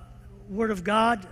Word 0.51 0.73
of 0.73 0.83
God, 0.83 1.27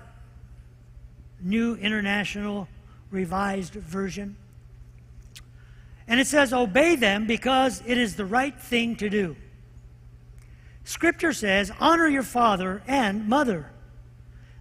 New 1.41 1.75
International 1.75 2.69
Reader's 3.11 3.69
Version. 3.69 4.37
And 6.07 6.21
it 6.21 6.29
says, 6.29 6.53
Obey 6.53 6.95
them 6.95 7.27
because 7.27 7.83
it 7.85 7.99
is 7.99 8.15
the 8.15 8.25
right 8.25 8.59
thing 8.59 8.95
to 8.97 9.11
do. 9.11 9.37
Scripture 10.85 11.33
says, 11.33 11.73
Honor 11.81 12.07
your 12.07 12.23
father 12.23 12.83
and 12.87 13.29
mother. 13.29 13.73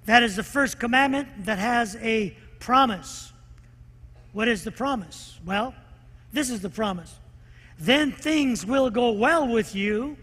That 0.06 0.24
is 0.24 0.36
the 0.36 0.44
first 0.44 0.80
commandment 0.80 1.46
that 1.46 1.60
has 1.60 1.96
a 1.98 2.36
promise. 2.60 3.32
What 4.34 4.48
is 4.48 4.64
the 4.64 4.72
promise? 4.72 5.40
Well, 5.46 5.76
this 6.34 6.50
is 6.50 6.62
the 6.62 6.70
promise. 6.70 7.16
Then 7.80 8.12
things 8.12 8.66
will 8.66 8.90
go 8.90 9.12
well 9.12 9.48
with 9.48 9.76
you, 9.76 10.18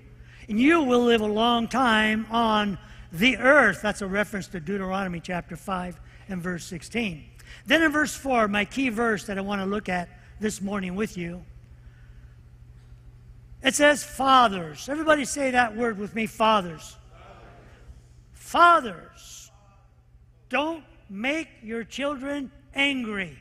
and 0.48 0.58
you 0.58 0.82
will 0.82 1.04
live 1.04 1.20
a 1.20 1.26
long 1.26 1.68
time 1.68 2.26
on 2.30 2.78
the 3.14 3.38
earth. 3.38 3.80
That's 3.80 4.02
a 4.02 4.06
reference 4.06 4.48
to 4.48 4.60
Deuteronomy 4.60 5.20
chapter 5.20 5.56
5 5.56 6.00
and 6.28 6.42
verse 6.42 6.64
16. 6.64 7.24
Then 7.66 7.82
in 7.82 7.92
verse 7.92 8.14
4, 8.14 8.48
my 8.48 8.64
key 8.64 8.88
verse 8.88 9.24
that 9.26 9.38
I 9.38 9.40
want 9.40 9.62
to 9.62 9.66
look 9.66 9.88
at 9.88 10.08
this 10.40 10.60
morning 10.60 10.96
with 10.96 11.16
you, 11.16 11.44
it 13.62 13.74
says, 13.74 14.02
Fathers. 14.04 14.88
Everybody 14.88 15.24
say 15.24 15.52
that 15.52 15.76
word 15.76 15.98
with 15.98 16.14
me, 16.14 16.26
fathers. 16.26 16.96
Fathers, 18.32 19.50
don't 20.50 20.84
make 21.08 21.48
your 21.62 21.84
children 21.84 22.50
angry. 22.74 23.38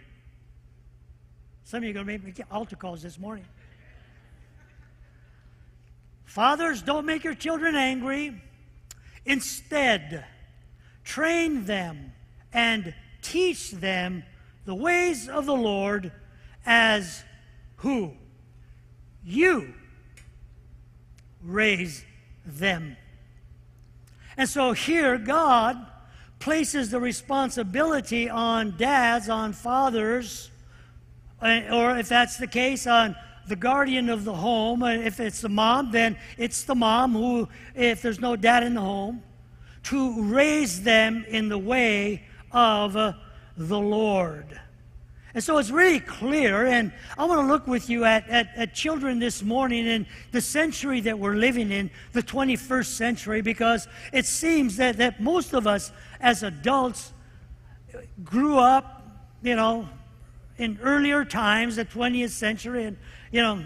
Some 1.66 1.80
of 1.80 1.84
you 1.84 1.90
are 1.90 1.94
going 1.94 2.06
to 2.06 2.12
make 2.12 2.24
me 2.24 2.46
altar 2.52 2.76
calls 2.76 3.02
this 3.02 3.20
morning. 3.20 3.46
Fathers, 6.26 6.82
don't 6.82 7.06
make 7.06 7.24
your 7.24 7.36
children 7.36 7.76
angry. 7.76 8.42
Instead, 9.26 10.26
train 11.04 11.66
them 11.66 12.14
and 12.52 12.94
teach 13.22 13.72
them 13.72 14.24
the 14.66 14.76
ways 14.76 15.28
of 15.28 15.46
the 15.46 15.56
Lord 15.56 16.12
as 16.66 17.24
who? 17.78 18.14
You 19.26 19.74
raise 21.42 22.04
them. 22.46 22.98
And 24.38 24.50
so 24.50 24.72
here, 24.72 25.18
God 25.18 25.78
places 26.40 26.90
the 26.90 27.00
responsibility 27.00 28.30
on 28.30 28.76
dads, 28.78 29.30
on 29.30 29.54
fathers, 29.54 30.52
uh, 31.42 31.62
or 31.72 31.98
if 31.98 32.10
that's 32.10 32.38
the 32.38 32.48
case, 32.48 32.88
on 32.88 33.16
the 33.48 33.56
guardian 33.56 34.10
of 34.10 34.26
the 34.26 34.34
home. 34.34 34.84
Uh, 34.84 34.92
if 34.92 35.20
it's 35.20 35.42
the 35.42 35.50
mom, 35.50 35.92
then 35.92 36.18
it's 36.38 36.64
the 36.64 36.76
mom 36.76 37.14
who, 37.14 37.48
if 37.76 38.02
there's 38.02 38.20
no 38.20 38.36
dad 38.36 38.64
in 38.64 38.74
the 38.74 38.82
home, 38.82 39.22
to 39.84 40.24
raise 40.24 40.82
them 40.82 41.26
in 41.28 41.50
the 41.50 41.58
way 41.58 42.24
of 42.52 42.96
uh, 42.96 43.14
the 43.58 43.80
Lord. 43.80 44.60
And 45.36 45.44
so 45.44 45.58
it's 45.58 45.72
really 45.72 46.00
clear, 46.00 46.68
and 46.68 46.92
I 47.18 47.26
want 47.26 47.42
to 47.42 47.48
look 47.48 47.66
with 47.66 47.90
you 47.90 48.06
at, 48.06 48.30
at, 48.30 48.50
at, 48.56 48.76
children 48.76 49.18
this 49.18 49.42
morning 49.42 49.88
in 49.88 50.06
the 50.32 50.42
century 50.42 51.02
that 51.02 51.18
we're 51.18 51.36
living 51.36 51.72
in, 51.72 51.90
the 52.12 52.22
21st 52.22 52.86
century, 52.86 53.42
because 53.42 53.88
it 54.12 54.28
seems 54.28 54.78
that, 54.78 54.98
that 54.98 55.20
most 55.20 55.54
of 55.54 55.66
us 55.66 55.92
as 56.22 56.44
adults 56.44 57.14
grew 58.24 58.60
up, 58.60 59.08
you 59.42 59.56
know, 59.56 59.90
in 60.60 60.80
earlier 60.84 61.26
times, 61.26 61.78
the 61.78 61.86
20th 61.86 62.30
century, 62.30 62.86
and, 62.86 62.98
you 63.34 63.42
know, 63.42 63.64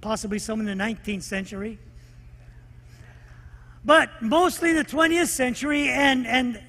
possibly 0.00 0.40
some 0.40 0.58
in 0.58 0.66
the 0.66 0.72
19th 0.72 1.22
century. 1.22 1.78
But 3.84 4.10
mostly 4.20 4.72
the 4.72 4.84
20th 4.84 5.28
century, 5.28 5.88
and, 5.88 6.26
and 6.26 6.60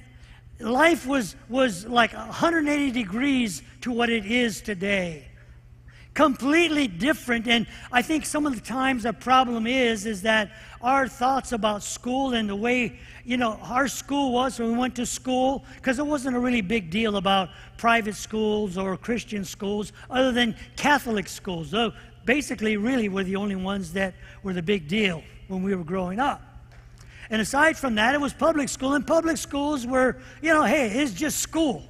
life 0.60 1.08
was, 1.08 1.36
was 1.50 1.88
like 1.88 2.14
180 2.14 2.92
degrees 2.92 3.64
to 3.82 3.92
what 3.92 4.12
it 4.12 4.28
is 4.28 4.62
today. 4.62 5.26
Completely 6.14 6.88
different. 6.88 7.48
And 7.48 7.66
I 7.92 8.04
think 8.04 8.28
some 8.28 8.46
of 8.46 8.54
the 8.54 8.62
times 8.62 9.04
the 9.04 9.14
problem 9.14 9.66
is, 9.66 10.06
is 10.06 10.22
that 10.22 10.52
our 10.82 11.08
thoughts 11.08 11.52
about 11.52 11.82
school 11.82 12.34
and 12.34 12.48
the 12.48 12.56
way, 12.56 13.00
you 13.26 13.38
know, 13.38 13.60
our 13.64 13.88
school 13.88 14.34
was 14.34 14.60
when 14.60 14.74
we 14.74 14.78
went 14.78 14.96
to 14.98 15.06
school, 15.06 15.66
because 15.78 15.98
it 15.98 16.06
wasn't 16.06 16.36
a 16.36 16.40
really 16.40 16.62
big 16.62 16.92
deal 16.92 17.16
about 17.16 17.50
private 17.78 18.16
schools 18.16 18.78
or 18.78 18.96
Christian 18.98 19.44
schools, 19.44 19.94
other 20.10 20.32
than 20.32 20.56
Catholic 20.76 21.28
schools. 21.28 21.72
Though 21.72 21.94
basically, 22.30 22.78
really, 22.78 23.10
were 23.10 23.24
the 23.24 23.36
only 23.36 23.56
ones 23.56 23.92
that 23.94 24.14
were 24.44 24.54
the 24.54 24.62
big 24.62 24.88
deal 24.88 25.24
when 25.48 25.64
we 25.64 25.74
were 25.74 25.84
growing 25.84 26.20
up. 26.20 26.40
And 27.32 27.42
aside 27.42 27.76
from 27.76 27.96
that, 27.96 28.14
it 28.14 28.22
was 28.22 28.34
public 28.34 28.70
school, 28.70 28.94
and 28.94 29.06
public 29.06 29.38
schools 29.38 29.88
were, 29.88 30.16
you 30.40 30.54
know, 30.54 30.62
hey, 30.62 30.92
it's 30.92 31.12
just 31.12 31.40
school. 31.40 31.82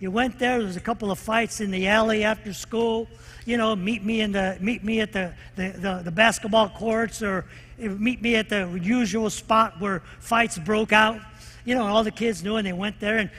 You 0.00 0.10
went 0.10 0.38
there, 0.38 0.56
there 0.56 0.66
was 0.66 0.78
a 0.78 0.86
couple 0.90 1.10
of 1.10 1.18
fights 1.18 1.60
in 1.60 1.70
the 1.70 1.86
alley 1.86 2.24
after 2.24 2.54
school. 2.54 3.08
You 3.44 3.58
know, 3.58 3.76
meet 3.76 4.02
me 4.02 4.22
in 4.22 4.32
the 4.32 4.56
meet 4.58 4.82
me 4.82 5.02
at 5.02 5.12
the, 5.12 5.34
the, 5.54 5.74
the, 5.76 6.00
the 6.04 6.10
basketball 6.10 6.70
courts 6.70 7.22
or 7.22 7.44
meet 7.76 8.22
me 8.22 8.36
at 8.36 8.48
the 8.48 8.80
usual 8.82 9.28
spot 9.28 9.78
where 9.80 10.00
fights 10.18 10.56
broke 10.56 10.94
out. 10.94 11.20
You 11.66 11.74
know, 11.74 11.86
all 11.86 12.04
the 12.04 12.10
kids 12.10 12.42
knew 12.42 12.56
and 12.56 12.66
they 12.66 12.72
went 12.72 13.00
there 13.00 13.18
and 13.18 13.30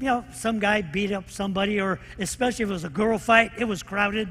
you 0.00 0.06
know, 0.06 0.24
some 0.32 0.58
guy 0.58 0.82
beat 0.82 1.12
up 1.12 1.30
somebody, 1.30 1.80
or 1.80 2.00
especially 2.18 2.64
if 2.64 2.70
it 2.70 2.72
was 2.72 2.82
a 2.82 2.88
girl 2.88 3.18
fight, 3.18 3.52
it 3.56 3.66
was 3.66 3.84
crowded. 3.84 4.28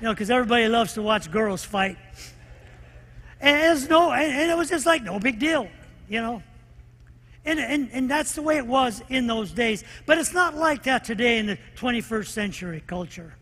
You 0.00 0.06
know, 0.06 0.12
because 0.12 0.30
everybody 0.30 0.68
loves 0.68 0.92
to 0.94 1.02
watch 1.02 1.30
girls 1.30 1.64
fight. 1.64 1.96
And 3.40 3.78
it, 3.78 3.90
no, 3.90 4.12
and 4.12 4.50
it 4.50 4.56
was 4.56 4.68
just 4.68 4.86
like 4.86 5.02
no 5.02 5.18
big 5.18 5.38
deal, 5.38 5.68
you 6.08 6.20
know. 6.20 6.42
And, 7.44 7.60
and, 7.60 7.88
and 7.92 8.10
that's 8.10 8.34
the 8.34 8.42
way 8.42 8.56
it 8.56 8.66
was 8.66 9.02
in 9.08 9.26
those 9.26 9.52
days. 9.52 9.84
But 10.04 10.18
it's 10.18 10.34
not 10.34 10.56
like 10.56 10.82
that 10.82 11.04
today 11.04 11.38
in 11.38 11.46
the 11.46 11.58
21st 11.76 12.26
century 12.26 12.82
culture. 12.86 13.34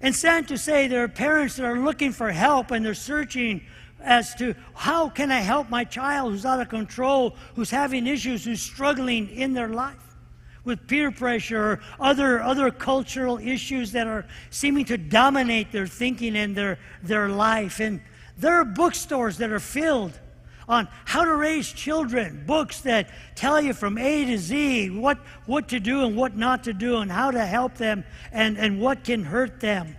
And 0.00 0.14
sad 0.14 0.48
to 0.48 0.58
say, 0.58 0.88
there 0.88 1.04
are 1.04 1.08
parents 1.08 1.56
that 1.56 1.64
are 1.64 1.78
looking 1.78 2.12
for 2.12 2.30
help 2.30 2.70
and 2.70 2.84
they're 2.84 2.94
searching 2.94 3.62
as 4.02 4.34
to 4.36 4.54
how 4.74 5.08
can 5.08 5.30
I 5.30 5.40
help 5.40 5.68
my 5.68 5.84
child 5.84 6.32
who's 6.32 6.46
out 6.46 6.60
of 6.60 6.68
control, 6.68 7.36
who's 7.54 7.70
having 7.70 8.06
issues, 8.06 8.44
who's 8.44 8.62
struggling 8.62 9.28
in 9.28 9.52
their 9.52 9.68
life 9.68 10.09
with 10.70 10.86
peer 10.86 11.10
pressure 11.10 11.72
or 11.72 11.80
other, 11.98 12.40
other 12.40 12.70
cultural 12.70 13.38
issues 13.38 13.90
that 13.90 14.06
are 14.06 14.24
seeming 14.50 14.84
to 14.84 14.96
dominate 14.96 15.72
their 15.72 15.88
thinking 15.88 16.36
and 16.36 16.56
their, 16.56 16.78
their 17.02 17.28
life. 17.28 17.80
And 17.80 18.00
there 18.38 18.54
are 18.54 18.64
bookstores 18.64 19.36
that 19.38 19.50
are 19.50 19.58
filled 19.58 20.18
on 20.68 20.86
how 21.04 21.24
to 21.24 21.34
raise 21.34 21.72
children, 21.72 22.44
books 22.46 22.82
that 22.82 23.10
tell 23.34 23.60
you 23.60 23.74
from 23.74 23.98
A 23.98 24.24
to 24.26 24.38
Z 24.38 24.90
what, 24.90 25.18
what 25.46 25.68
to 25.70 25.80
do 25.80 26.04
and 26.04 26.16
what 26.16 26.36
not 26.36 26.62
to 26.64 26.72
do, 26.72 26.98
and 26.98 27.10
how 27.10 27.32
to 27.32 27.44
help 27.44 27.74
them 27.74 28.04
and, 28.30 28.56
and 28.56 28.80
what 28.80 29.02
can 29.02 29.24
hurt 29.24 29.58
them. 29.58 29.96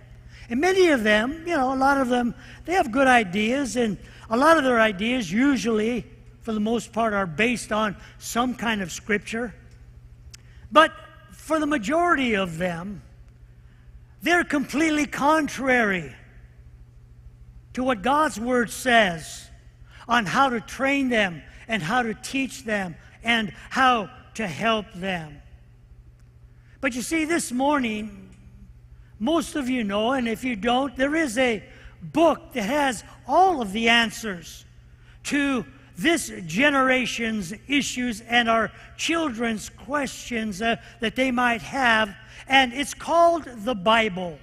And 0.48 0.58
many 0.60 0.88
of 0.88 1.04
them, 1.04 1.44
you 1.46 1.54
know, 1.54 1.74
a 1.74 1.76
lot 1.76 1.98
of 1.98 2.08
them, 2.08 2.34
they 2.64 2.72
have 2.72 2.90
good 2.90 3.06
ideas, 3.06 3.76
and 3.76 3.98
a 4.30 4.36
lot 4.36 4.56
of 4.56 4.64
their 4.64 4.80
ideas, 4.80 5.30
usually, 5.30 6.06
for 6.40 6.54
the 6.54 6.60
most 6.60 6.90
part, 6.92 7.12
are 7.12 7.26
based 7.26 7.70
on 7.70 7.94
some 8.18 8.54
kind 8.54 8.80
of 8.80 8.90
scripture. 8.90 9.54
But 10.72 10.92
for 11.30 11.60
the 11.60 11.66
majority 11.66 12.34
of 12.34 12.56
them, 12.56 13.02
they're 14.22 14.44
completely 14.44 15.06
contrary 15.06 16.14
to 17.74 17.84
what 17.84 18.02
God's 18.02 18.40
Word 18.40 18.70
says 18.70 19.50
on 20.08 20.26
how 20.26 20.48
to 20.48 20.60
train 20.60 21.10
them 21.10 21.42
and 21.68 21.82
how 21.82 22.02
to 22.02 22.14
teach 22.14 22.64
them 22.64 22.96
and 23.22 23.52
how 23.70 24.10
to 24.34 24.46
help 24.46 24.86
them. 24.94 25.40
But 26.80 26.94
you 26.94 27.02
see, 27.02 27.24
this 27.24 27.52
morning, 27.52 28.30
most 29.18 29.54
of 29.56 29.68
you 29.68 29.84
know, 29.84 30.12
and 30.12 30.26
if 30.26 30.42
you 30.42 30.56
don't, 30.56 30.96
there 30.96 31.14
is 31.14 31.38
a 31.38 31.62
book 32.02 32.52
that 32.54 32.62
has 32.62 33.04
all 33.26 33.60
of 33.60 33.72
the 33.72 33.88
answers 33.88 34.64
to 35.24 35.64
this 35.98 36.32
generation's 36.46 37.52
issues 37.68 38.20
and 38.22 38.48
our 38.48 38.70
children's 38.96 39.68
questions 39.68 40.62
uh, 40.62 40.76
that 41.00 41.16
they 41.16 41.30
might 41.30 41.62
have, 41.62 42.14
and 42.48 42.72
it's 42.72 42.94
called 42.94 43.44
the 43.44 43.74
Bible. 43.74 44.38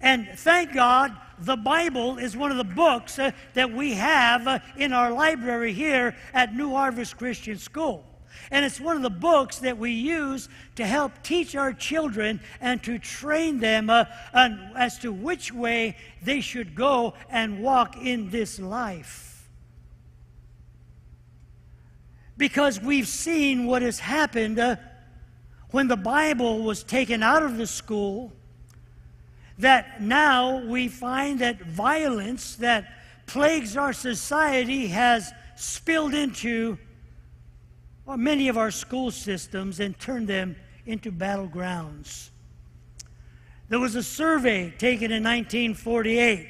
And 0.00 0.28
thank 0.36 0.74
God, 0.74 1.16
the 1.38 1.56
Bible 1.56 2.18
is 2.18 2.36
one 2.36 2.50
of 2.50 2.56
the 2.56 2.74
books 2.74 3.18
uh, 3.18 3.32
that 3.54 3.72
we 3.72 3.94
have 3.94 4.46
uh, 4.46 4.58
in 4.76 4.92
our 4.92 5.12
library 5.12 5.72
here 5.72 6.16
at 6.34 6.54
New 6.54 6.70
Harvest 6.70 7.16
Christian 7.16 7.58
School. 7.58 8.04
And 8.50 8.64
it's 8.64 8.80
one 8.80 8.96
of 8.96 9.02
the 9.02 9.10
books 9.10 9.58
that 9.60 9.78
we 9.78 9.92
use 9.92 10.48
to 10.76 10.84
help 10.84 11.12
teach 11.22 11.56
our 11.56 11.72
children 11.72 12.40
and 12.60 12.82
to 12.82 12.98
train 12.98 13.60
them 13.60 13.88
uh, 13.88 14.04
as 14.34 14.98
to 15.00 15.12
which 15.12 15.52
way 15.52 15.96
they 16.22 16.40
should 16.40 16.74
go 16.74 17.14
and 17.30 17.62
walk 17.62 17.96
in 17.96 18.30
this 18.30 18.58
life. 18.58 19.31
Because 22.42 22.80
we've 22.80 23.06
seen 23.06 23.66
what 23.66 23.82
has 23.82 24.00
happened 24.00 24.58
uh, 24.58 24.74
when 25.70 25.86
the 25.86 25.96
Bible 25.96 26.58
was 26.58 26.82
taken 26.82 27.22
out 27.22 27.44
of 27.44 27.56
the 27.56 27.68
school, 27.68 28.32
that 29.58 30.02
now 30.02 30.58
we 30.58 30.88
find 30.88 31.38
that 31.38 31.62
violence 31.62 32.56
that 32.56 32.94
plagues 33.26 33.76
our 33.76 33.92
society 33.92 34.88
has 34.88 35.32
spilled 35.54 36.14
into 36.14 36.78
many 38.08 38.48
of 38.48 38.58
our 38.58 38.72
school 38.72 39.12
systems 39.12 39.78
and 39.78 39.96
turned 40.00 40.26
them 40.26 40.56
into 40.84 41.12
battlegrounds. 41.12 42.30
There 43.68 43.78
was 43.78 43.94
a 43.94 44.02
survey 44.02 44.72
taken 44.78 45.12
in 45.12 45.22
1948. 45.22 46.48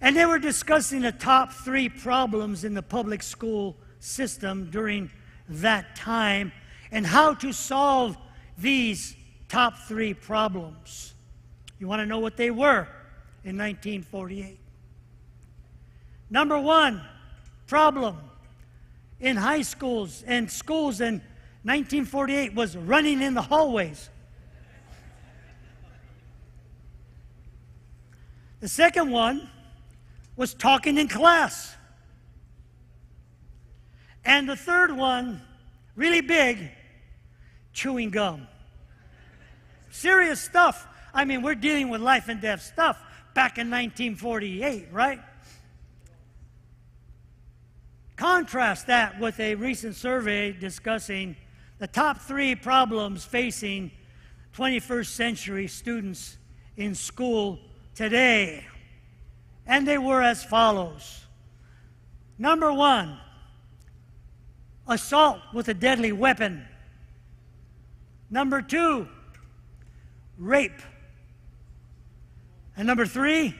And 0.00 0.16
they 0.16 0.24
were 0.24 0.38
discussing 0.38 1.02
the 1.02 1.12
top 1.12 1.52
three 1.52 1.88
problems 1.88 2.64
in 2.64 2.74
the 2.74 2.82
public 2.82 3.22
school 3.22 3.76
system 3.98 4.70
during 4.70 5.10
that 5.48 5.94
time 5.94 6.52
and 6.90 7.06
how 7.06 7.34
to 7.34 7.52
solve 7.52 8.16
these 8.56 9.14
top 9.48 9.76
three 9.86 10.14
problems. 10.14 11.14
You 11.78 11.86
want 11.86 12.00
to 12.00 12.06
know 12.06 12.18
what 12.18 12.36
they 12.36 12.50
were 12.50 12.88
in 13.44 13.56
1948? 13.56 14.58
Number 16.30 16.58
one 16.58 17.02
problem 17.66 18.16
in 19.18 19.36
high 19.36 19.62
schools 19.62 20.24
and 20.26 20.50
schools 20.50 21.00
in 21.00 21.14
1948 21.62 22.54
was 22.54 22.76
running 22.76 23.20
in 23.20 23.34
the 23.34 23.42
hallways. 23.42 24.08
The 28.60 28.68
second 28.68 29.10
one 29.10 29.48
was 30.40 30.54
talking 30.54 30.96
in 30.96 31.06
class. 31.06 31.76
And 34.24 34.48
the 34.48 34.56
third 34.56 34.90
one, 34.90 35.42
really 35.96 36.22
big, 36.22 36.70
chewing 37.74 38.08
gum. 38.08 38.48
Serious 39.90 40.40
stuff. 40.40 40.88
I 41.12 41.26
mean, 41.26 41.42
we're 41.42 41.54
dealing 41.54 41.90
with 41.90 42.00
life 42.00 42.28
and 42.28 42.40
death 42.40 42.62
stuff 42.62 42.96
back 43.34 43.58
in 43.58 43.68
1948, 43.68 44.88
right? 44.90 45.20
Contrast 48.16 48.86
that 48.86 49.20
with 49.20 49.38
a 49.40 49.56
recent 49.56 49.94
survey 49.94 50.52
discussing 50.52 51.36
the 51.80 51.86
top 51.86 52.18
three 52.18 52.54
problems 52.54 53.26
facing 53.26 53.90
21st 54.56 55.06
century 55.06 55.66
students 55.66 56.38
in 56.78 56.94
school 56.94 57.58
today. 57.94 58.64
And 59.70 59.86
they 59.86 59.98
were 59.98 60.20
as 60.20 60.44
follows 60.44 61.20
Number 62.40 62.72
one, 62.72 63.18
assault 64.88 65.40
with 65.52 65.68
a 65.68 65.74
deadly 65.74 66.10
weapon. 66.10 66.66
Number 68.30 68.62
two, 68.62 69.06
rape. 70.38 70.80
And 72.78 72.86
number 72.86 73.04
three, 73.04 73.54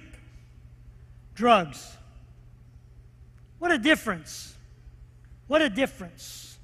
drugs. 1.34 1.94
What 3.58 3.70
a 3.70 3.76
difference. 3.76 4.54
What 5.46 5.60
a 5.60 5.68
difference. 5.68 6.56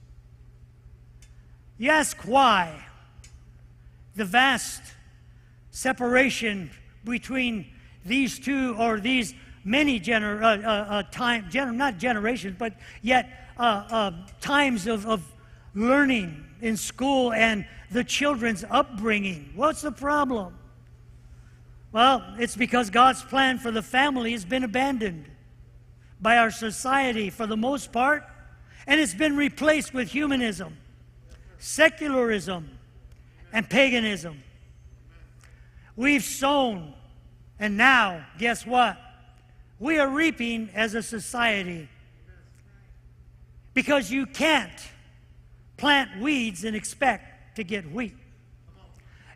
You 1.77 1.91
ask 1.91 2.17
why 2.23 2.83
the 4.15 4.25
vast 4.25 4.81
separation 5.71 6.71
between 7.05 7.67
these 8.07 8.39
two 8.39 8.75
or 8.79 9.01
these 9.01 9.35
many 9.65 9.99
gener- 10.01 10.43
uh, 10.43 10.47
uh, 10.47 10.71
uh, 10.71 11.03
time, 11.11 11.49
gener- 11.51 11.75
not 11.75 11.99
generations, 11.99 12.57
but 12.59 12.75
yet 13.03 13.51
uh, 13.59 13.63
uh, 13.63 14.13
times 14.41 14.87
of, 14.87 15.07
of 15.07 15.23
learning 15.75 16.45
in 16.61 16.77
school 16.77 17.33
and 17.33 17.67
the 17.91 18.05
children's 18.05 18.65
upbringing. 18.71 19.53
What's 19.55 19.83
the 19.83 19.93
problem? 19.93 20.57
Well, 21.93 22.35
it's 22.39 22.57
because 22.57 22.91
God's 22.91 23.23
plan 23.23 23.59
for 23.59 23.71
the 23.71 23.83
family 23.83 24.33
has 24.33 24.45
been 24.45 24.65
abandoned 24.65 25.27
by 26.21 26.39
our 26.39 26.51
society 26.51 27.31
for 27.31 27.47
the 27.47 27.57
most 27.57 27.93
part, 27.93 28.25
and 28.87 29.01
it's 29.01 29.15
been 29.15 29.37
replaced 29.37 29.95
with 29.95 30.09
humanism, 30.09 30.77
secularism, 31.59 32.71
and 33.53 33.69
paganism. 33.69 34.43
We've 35.95 36.25
sown, 36.25 36.93
and 37.59 37.77
now, 37.77 38.25
guess 38.39 38.67
what? 38.67 38.99
We 39.79 39.99
are 39.99 40.09
reaping 40.09 40.71
as 40.75 40.95
a 40.95 41.03
society. 41.03 41.89
Because 43.75 44.11
you 44.11 44.27
can't 44.27 44.81
plant 45.77 46.21
weeds 46.21 46.65
and 46.65 46.75
expect 46.75 47.57
to 47.57 47.65
get 47.65 47.91
wheat. 47.91 48.17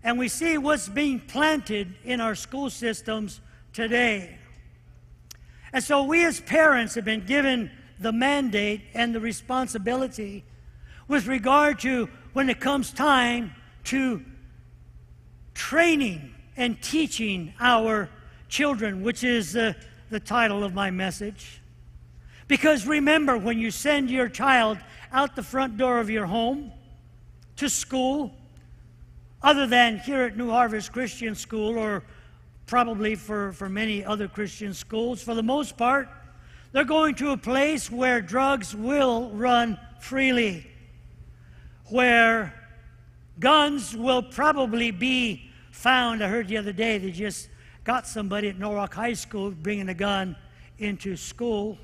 And 0.03 0.19
we 0.19 0.29
see 0.29 0.57
what's 0.57 0.89
being 0.89 1.21
planted 1.21 1.95
in 2.05 2.21
our 2.21 2.35
school 2.35 2.71
systems 2.71 3.41
today. 3.73 4.39
And 5.73 5.85
so 5.85 6.05
we 6.05 6.25
as 6.25 6.41
parents 6.41 6.95
have 6.95 7.05
been 7.05 7.27
given 7.27 7.71
the 7.99 8.13
mandate 8.13 8.81
and 8.95 9.15
the 9.15 9.21
responsibility 9.21 10.45
with 11.07 11.27
regard 11.27 11.81
to 11.81 12.09
when 12.33 12.49
it 12.49 12.61
comes 12.61 12.93
time 12.93 13.55
to 13.85 14.23
training 15.53 16.35
and 16.61 16.81
teaching 16.83 17.55
our 17.59 18.11
children, 18.51 19.03
which 19.03 19.25
is 19.25 19.55
the, 19.55 19.75
the 20.11 20.21
title 20.21 20.63
of 20.63 20.75
my 20.75 20.91
message. 20.91 21.63
Because 22.49 22.87
remember, 22.87 23.39
when 23.39 23.59
you 23.59 23.71
send 23.71 24.11
your 24.11 24.29
child 24.29 24.77
out 25.11 25.35
the 25.35 25.43
front 25.43 25.79
door 25.79 26.01
of 26.01 26.11
your 26.11 26.27
home 26.27 26.71
to 27.57 27.71
school, 27.71 28.35
other 29.43 29.67
than 29.67 30.01
here 30.01 30.21
at 30.21 30.37
New 30.37 30.51
Harvest 30.51 30.93
Christian 30.93 31.35
School 31.35 31.79
or 31.79 32.05
probably 32.67 33.15
for, 33.15 33.53
for 33.53 33.71
many 33.71 34.05
other 34.05 34.29
Christian 34.29 34.75
schools. 34.75 35.23
For 35.23 35.35
the 35.35 35.43
most 35.43 35.79
part, 35.79 36.11
they're 36.73 36.85
going 36.85 37.15
to 37.17 37.31
a 37.31 37.39
place 37.39 37.91
where 37.91 38.21
drugs 38.21 38.77
will 38.77 39.31
run 39.31 39.79
freely, 39.99 40.71
where 41.87 42.55
guns 43.39 43.97
will 43.97 44.23
probably 44.23 44.91
be 44.91 45.50
found. 45.71 46.23
I 46.23 46.29
heard 46.29 46.49
the 46.49 46.57
other 46.57 46.73
day 46.73 46.99
they 46.99 47.11
just 47.11 47.49
got 47.85 48.07
somebody 48.07 48.49
at 48.49 48.59
Norwalk 48.59 48.95
High 48.95 49.15
School 49.15 49.51
bringing 49.51 49.89
a 49.89 49.95
gun 49.95 50.37
into 50.79 51.17
school. 51.17 51.79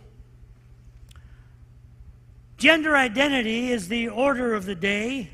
Gender 2.57 2.97
identity 2.97 3.71
is 3.71 3.89
the 3.89 4.09
order 4.09 4.55
of 4.55 4.65
the 4.65 4.75
day. 4.75 5.31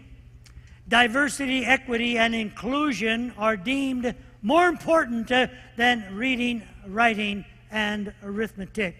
Diversity, 0.88 1.64
equity, 1.64 2.18
and 2.18 2.34
inclusion 2.34 3.32
are 3.38 3.56
deemed 3.56 4.14
more 4.42 4.68
important 4.68 5.30
uh, 5.30 5.46
than 5.76 6.14
reading, 6.14 6.62
writing, 6.86 7.44
and 7.70 8.12
arithmetic. 8.22 8.96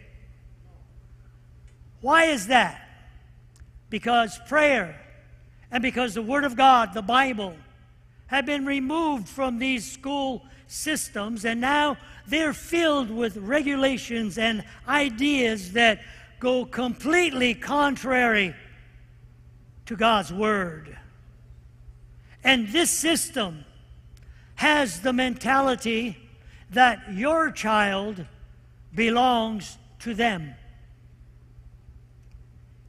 Why 2.01 2.27
is 2.27 2.47
that? 2.47 2.81
Because 3.91 4.39
prayer 4.49 5.01
and 5.71 5.83
because 5.83 6.15
the 6.15 6.23
Word 6.23 6.45
of 6.45 6.57
God, 6.57 6.95
the 6.95 7.03
Bible, 7.03 7.55
have 8.33 8.47
been 8.47 8.65
removed 8.65 9.29
from 9.29 9.59
these 9.59 9.91
school 9.91 10.43
systems, 10.67 11.45
and 11.45 11.61
now 11.61 11.99
they're 12.27 12.55
filled 12.55 13.11
with 13.11 13.37
regulations 13.37 14.39
and 14.39 14.65
ideas 14.89 15.73
that 15.73 16.01
go 16.41 16.65
completely 16.65 17.55
contrary 17.55 18.55
to 19.85 19.97
God's 19.97 20.33
Word. 20.33 20.97
And 22.43 22.69
this 22.69 22.91
system 22.91 23.67
has 24.55 25.03
the 25.03 25.13
mentality 25.13 26.17
that 26.71 27.13
your 27.13 27.51
child 27.51 28.25
belongs 28.95 29.77
to 30.01 30.15
them. 30.15 30.55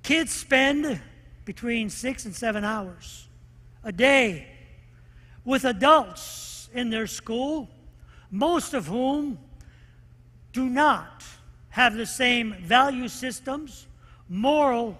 Kids 0.03 0.31
spend 0.31 1.01
between 1.43 1.89
six 1.89 2.23
and 2.23 2.33
seven 2.33 2.63
hours 2.63 3.27
a 3.83 3.91
day 3.91 4.47
with 5.45 5.65
adults 5.65 6.69
in 6.73 6.89
their 6.89 7.07
school, 7.07 7.69
most 8.31 8.73
of 8.73 8.87
whom 8.87 9.37
do 10.51 10.69
not 10.69 11.23
have 11.69 11.95
the 11.95 12.05
same 12.05 12.53
value 12.61 13.07
systems, 13.07 13.87
moral 14.29 14.97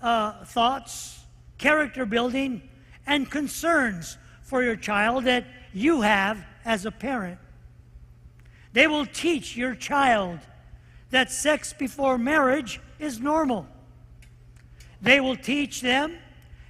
uh, 0.00 0.44
thoughts, 0.44 1.20
character 1.58 2.06
building, 2.06 2.62
and 3.06 3.30
concerns 3.30 4.16
for 4.42 4.62
your 4.62 4.76
child 4.76 5.24
that 5.24 5.44
you 5.72 6.00
have 6.00 6.44
as 6.64 6.86
a 6.86 6.90
parent. 6.90 7.38
They 8.72 8.86
will 8.86 9.06
teach 9.06 9.56
your 9.56 9.74
child 9.74 10.40
that 11.10 11.30
sex 11.30 11.72
before 11.72 12.18
marriage 12.18 12.80
is 12.98 13.20
normal. 13.20 13.66
They 15.00 15.20
will 15.20 15.36
teach 15.36 15.80
them 15.80 16.16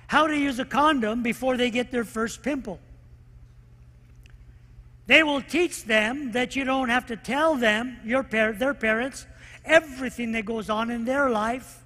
how 0.07 0.26
to 0.26 0.37
use 0.37 0.59
a 0.59 0.64
condom 0.64 1.22
before 1.22 1.57
they 1.57 1.70
get 1.70 1.90
their 1.90 2.05
first 2.05 2.42
pimple. 2.42 2.79
They 5.07 5.23
will 5.23 5.40
teach 5.40 5.85
them 5.85 6.33
that 6.33 6.57
you 6.57 6.64
don't 6.64 6.88
have 6.88 7.07
to 7.07 7.16
tell 7.16 7.55
them, 7.55 7.99
your 8.05 8.23
par- 8.23 8.53
their 8.53 8.75
parents, 8.75 9.27
everything 9.64 10.33
that 10.33 10.45
goes 10.45 10.69
on 10.69 10.90
in 10.90 11.05
their 11.05 11.31
life, 11.31 11.85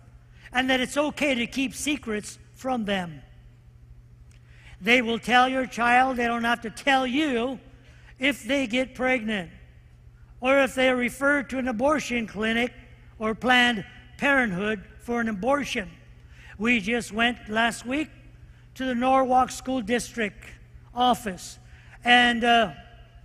and 0.53 0.71
that 0.71 0.81
it's 0.81 0.97
okay 0.97 1.35
to 1.35 1.47
keep 1.47 1.75
secrets 1.75 2.39
from 2.55 2.85
them. 2.85 3.23
They 4.81 5.03
will 5.03 5.19
tell 5.19 5.49
your 5.49 5.67
child 5.67 6.17
they 6.17 6.27
don't 6.27 6.45
have 6.45 6.63
to 6.63 6.71
tell 6.71 7.07
you 7.07 7.61
if 8.19 8.45
they 8.45 8.67
get 8.67 8.95
pregnant 8.95 9.51
or 10.41 10.59
if 10.61 10.75
they 10.75 10.89
are 10.89 10.97
referred 10.97 11.51
to 11.51 11.59
an 11.59 11.69
abortion 11.69 12.27
clinic 12.27 12.73
or 13.19 13.35
Planned 13.35 13.85
Parenthood 14.17 14.83
for 15.01 15.21
an 15.21 15.29
abortion. 15.29 15.91
We 16.59 16.81
just 16.81 17.13
went 17.13 17.49
last 17.49 17.85
week 17.85 18.09
to 18.75 18.87
the 18.87 18.95
Norwalk 18.95 19.51
School 19.51 19.83
District 19.83 20.43
office, 20.95 21.59
and 22.05 22.45
uh, 22.45 22.73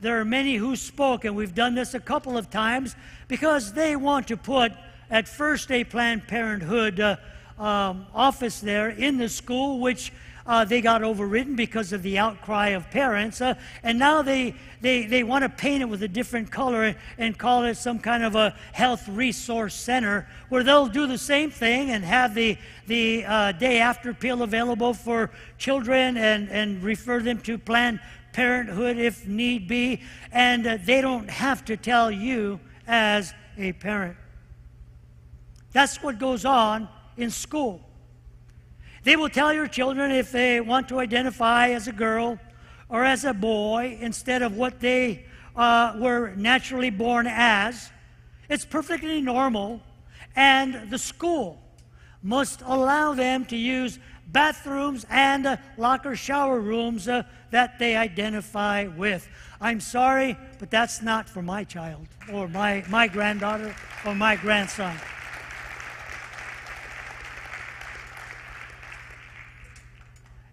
there 0.06 0.20
are 0.20 0.26
many 0.26 0.54
who 0.54 0.76
spoke, 0.76 1.26
and 1.26 1.36
we've 1.36 1.56
done 1.56 1.74
this 1.74 1.96
a 1.96 2.00
couple 2.00 2.38
of 2.38 2.52
times 2.52 2.96
because 3.28 3.74
they 3.74 3.96
want 3.96 4.28
to 4.28 4.38
put 4.38 4.72
at 5.10 5.28
first 5.28 5.72
a 5.72 5.84
Planned 5.84 6.28
Parenthood 6.28 7.00
uh, 7.00 7.16
um, 7.58 8.06
office 8.14 8.60
there 8.60 8.90
in 8.90 9.18
the 9.18 9.28
school, 9.28 9.80
which 9.80 10.14
uh, 10.48 10.64
they 10.64 10.82
got 10.82 11.02
overridden 11.02 11.56
because 11.56 11.92
of 11.92 12.04
the 12.04 12.18
outcry 12.18 12.70
of 12.70 12.90
parents. 12.92 13.42
Uh, 13.42 13.56
and 13.82 13.98
now 13.98 14.22
they, 14.22 14.54
they, 14.82 15.06
they 15.06 15.24
want 15.24 15.44
to 15.44 15.50
paint 15.50 15.82
it 15.82 15.86
with 15.86 16.04
a 16.04 16.08
different 16.08 16.52
color 16.52 16.96
and 17.18 17.38
call 17.38 17.64
it 17.64 17.76
some 17.76 17.98
kind 17.98 18.24
of 18.24 18.36
a 18.36 18.56
health 18.72 19.08
resource 19.08 19.74
center 19.74 20.28
where 20.50 20.64
they'll 20.64 20.88
do 20.88 21.08
the 21.08 21.18
same 21.18 21.50
thing 21.50 21.92
and 21.92 22.04
have 22.04 22.36
the, 22.36 22.58
the 22.88 23.26
uh, 23.26 23.52
day 23.54 23.80
after 23.80 24.14
pill 24.14 24.44
available 24.44 24.94
for 24.94 25.32
children 25.58 26.18
and, 26.18 26.50
and 26.50 26.84
refer 26.84 27.20
them 27.22 27.40
to 27.40 27.58
Planned 27.58 28.00
Parenthood 28.32 28.98
if 28.98 29.26
need 29.26 29.68
be. 29.68 30.02
And 30.32 30.68
uh, 30.68 30.78
they 30.84 31.02
don't 31.02 31.30
have 31.30 31.66
to 31.66 31.78
tell 31.78 32.12
you 32.12 32.60
as 32.88 33.34
a 33.58 33.74
parent. 33.74 34.18
That's 35.72 36.02
what 36.04 36.20
goes 36.20 36.46
on 36.46 36.88
in 37.18 37.32
school. 37.32 37.85
They 39.06 39.16
will 39.16 39.30
tell 39.30 39.54
your 39.54 39.68
children 39.68 40.10
if 40.10 40.32
they 40.32 40.60
want 40.60 40.90
to 40.90 41.00
identify 41.00 41.70
as 41.70 41.88
a 41.88 41.92
girl 41.92 42.40
or 42.90 43.06
as 43.06 43.24
a 43.24 43.36
boy 43.36 44.00
instead 44.02 44.42
of 44.42 44.58
what 44.58 44.80
they 44.80 45.28
uh, 45.56 45.94
were 45.96 46.34
naturally 46.36 46.90
born 46.90 47.28
as. 47.30 47.92
It's 48.50 48.66
perfectly 48.66 49.22
normal, 49.22 49.84
and 50.36 50.90
the 50.90 50.98
school 50.98 51.62
must 52.24 52.64
allow 52.66 53.14
them 53.14 53.46
to 53.46 53.56
use 53.56 54.00
bathrooms 54.30 55.06
and 55.12 55.46
uh, 55.46 55.58
locker 55.78 56.16
shower 56.16 56.60
rooms 56.60 57.08
uh, 57.08 57.22
that 57.52 57.78
they 57.78 57.96
identify 57.96 58.88
with. 58.88 59.28
I'm 59.62 59.82
sorry, 59.82 60.36
but 60.58 60.72
that's 60.72 61.04
not 61.04 61.30
for 61.30 61.44
my 61.44 61.64
child 61.64 62.08
or 62.34 62.48
my, 62.48 62.84
my 62.90 63.08
granddaughter 63.08 63.76
or 64.04 64.16
my 64.16 64.36
grandson. 64.36 64.98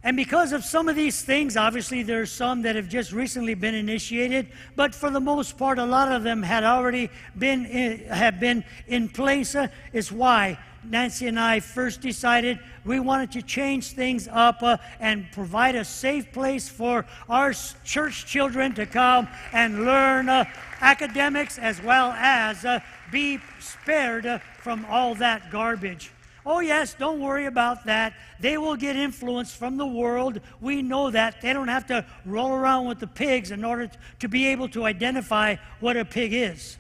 And 0.05 0.17
because 0.17 0.53
of 0.53 0.65
some 0.65 0.89
of 0.89 0.97
these 0.97 1.23
things, 1.23 1.57
obviously 1.57 2.03
there 2.03 2.23
are 2.23 2.27
some 2.27 2.63
that 2.63 2.75
have 2.75 2.89
just 2.89 3.13
recently 3.13 3.55
been 3.55 3.75
initiated, 3.75 4.49
but 4.75 4.95
for 4.95 5.11
the 5.11 5.21
most 5.21 5.57
part, 5.57 5.79
a 5.79 5.85
lot 5.85 6.11
of 6.11 6.25
them 6.25 6.43
had 6.43 6.65
already 6.65 7.09
been 7.39 7.67
in, 7.67 8.01
have 8.09 8.41
been 8.41 8.65
in 8.89 9.09
place. 9.09 9.55
Uh, 9.55 9.69
is 9.93 10.11
why 10.11 10.59
Nancy 10.85 11.29
and 11.29 11.39
I 11.39 11.61
first 11.61 12.01
decided 12.01 12.59
we 12.85 12.99
wanted 12.99 13.31
to 13.33 13.43
change 13.43 13.93
things 13.93 14.29
up 14.31 14.63
uh, 14.63 14.79
and 14.99 15.31
provide 15.31 15.77
a 15.77 15.85
safe 15.85 16.33
place 16.33 16.69
for 16.69 17.07
our 17.29 17.55
church 17.85 18.27
children 18.27 18.75
to 18.75 18.87
come 18.87 19.29
and 19.53 19.85
learn 19.85 20.29
uh, 20.29 20.45
academics 20.81 21.59
as 21.59 21.81
well 21.81 22.11
as 22.13 22.65
uh, 22.65 22.81
be 23.13 23.39
spared 23.61 24.27
uh, 24.27 24.39
from 24.59 24.85
all 24.87 25.15
that 25.15 25.53
garbage. 25.53 26.11
Oh, 26.45 26.61
yes, 26.61 26.95
don't 26.95 27.21
worry 27.21 27.47
about 27.47 27.85
that. 27.87 28.15
They 28.41 28.59
will 28.59 28.75
get 28.75 28.97
influence 28.97 29.55
from 29.55 29.77
the 29.77 29.87
world. 29.87 30.41
We 30.61 30.83
know 30.83 31.11
that. 31.11 31.41
They 31.41 31.53
don't 31.53 31.69
have 31.69 31.87
to 31.87 32.05
roll 32.25 32.53
around 32.53 32.89
with 32.89 32.99
the 32.99 33.07
pigs 33.07 33.53
in 33.53 33.65
order 33.65 33.91
to 34.19 34.29
be 34.29 34.49
able 34.49 34.69
to 34.71 34.85
identify 34.85 35.57
what 35.79 35.97
a 35.97 36.05
pig 36.05 36.33
is. 36.33 36.79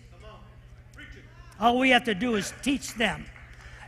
All 1.61 1.79
we 1.79 1.91
have 1.91 2.05
to 2.05 2.15
do 2.15 2.35
is 2.35 2.53
teach 2.63 2.95
them. 2.95 3.25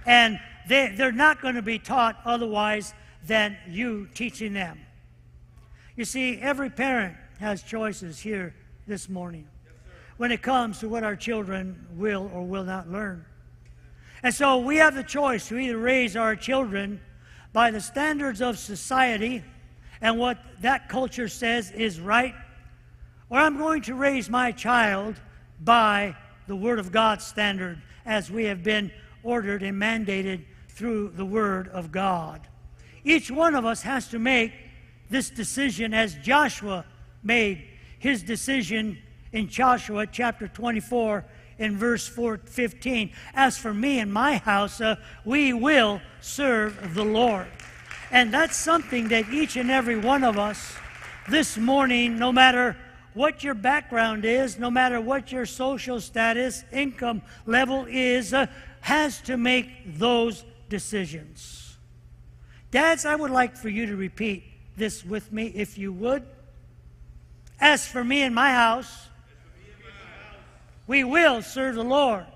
And 0.06 0.38
they, 0.68 0.94
they're 0.96 1.10
not 1.10 1.40
going 1.42 1.56
to 1.56 1.62
be 1.62 1.80
taught 1.80 2.20
otherwise 2.24 2.94
than 3.26 3.56
you 3.68 4.08
teaching 4.14 4.52
them. 4.52 4.78
You 5.96 6.04
see, 6.04 6.38
every 6.38 6.70
parent 6.70 7.16
has 7.40 7.62
choices 7.62 8.20
here 8.20 8.54
this 8.86 9.08
morning 9.08 9.48
when 10.18 10.30
it 10.30 10.42
comes 10.42 10.78
to 10.78 10.88
what 10.88 11.02
our 11.02 11.16
children 11.16 11.86
will 11.96 12.30
or 12.32 12.44
will 12.44 12.64
not 12.64 12.88
learn. 12.88 13.24
And 14.24 14.34
so 14.34 14.56
we 14.56 14.78
have 14.78 14.94
the 14.94 15.02
choice 15.02 15.48
to 15.48 15.58
either 15.58 15.76
raise 15.76 16.16
our 16.16 16.34
children 16.34 16.98
by 17.52 17.70
the 17.70 17.80
standards 17.80 18.40
of 18.40 18.58
society 18.58 19.44
and 20.00 20.18
what 20.18 20.38
that 20.62 20.88
culture 20.88 21.28
says 21.28 21.70
is 21.70 22.00
right, 22.00 22.34
or 23.28 23.38
I'm 23.38 23.58
going 23.58 23.82
to 23.82 23.94
raise 23.94 24.30
my 24.30 24.50
child 24.50 25.20
by 25.60 26.16
the 26.46 26.56
Word 26.56 26.78
of 26.78 26.90
God 26.90 27.20
standard 27.20 27.82
as 28.06 28.30
we 28.30 28.46
have 28.46 28.62
been 28.62 28.90
ordered 29.22 29.62
and 29.62 29.80
mandated 29.80 30.44
through 30.68 31.10
the 31.10 31.26
Word 31.26 31.68
of 31.68 31.92
God. 31.92 32.48
Each 33.04 33.30
one 33.30 33.54
of 33.54 33.66
us 33.66 33.82
has 33.82 34.08
to 34.08 34.18
make 34.18 34.54
this 35.10 35.28
decision 35.28 35.92
as 35.92 36.14
Joshua 36.14 36.86
made 37.22 37.62
his 37.98 38.22
decision 38.22 38.96
in 39.32 39.48
Joshua 39.48 40.06
chapter 40.06 40.48
24 40.48 41.26
in 41.58 41.76
verse 41.76 42.06
4, 42.06 42.38
15. 42.44 43.12
As 43.34 43.56
for 43.56 43.72
me 43.72 43.98
and 43.98 44.12
my 44.12 44.36
house, 44.36 44.80
uh, 44.80 44.96
we 45.24 45.52
will 45.52 46.00
serve 46.20 46.94
the 46.94 47.04
Lord. 47.04 47.46
And 48.10 48.32
that's 48.32 48.56
something 48.56 49.08
that 49.08 49.28
each 49.30 49.56
and 49.56 49.70
every 49.70 49.98
one 49.98 50.24
of 50.24 50.38
us 50.38 50.74
this 51.28 51.56
morning, 51.56 52.18
no 52.18 52.32
matter 52.32 52.76
what 53.14 53.44
your 53.44 53.54
background 53.54 54.24
is, 54.24 54.58
no 54.58 54.70
matter 54.70 55.00
what 55.00 55.32
your 55.32 55.46
social 55.46 56.00
status, 56.00 56.64
income 56.72 57.22
level 57.46 57.86
is, 57.88 58.34
uh, 58.34 58.46
has 58.80 59.20
to 59.22 59.36
make 59.36 59.98
those 59.98 60.44
decisions. 60.68 61.76
Dads, 62.70 63.06
I 63.06 63.14
would 63.14 63.30
like 63.30 63.56
for 63.56 63.68
you 63.68 63.86
to 63.86 63.96
repeat 63.96 64.42
this 64.76 65.04
with 65.04 65.32
me, 65.32 65.46
if 65.54 65.78
you 65.78 65.92
would. 65.92 66.24
As 67.60 67.86
for 67.86 68.02
me 68.02 68.22
and 68.22 68.34
my 68.34 68.50
house, 68.50 69.08
we 70.86 71.04
will 71.04 71.42
serve 71.42 71.74
the 71.74 71.84
Lord. 71.84 72.26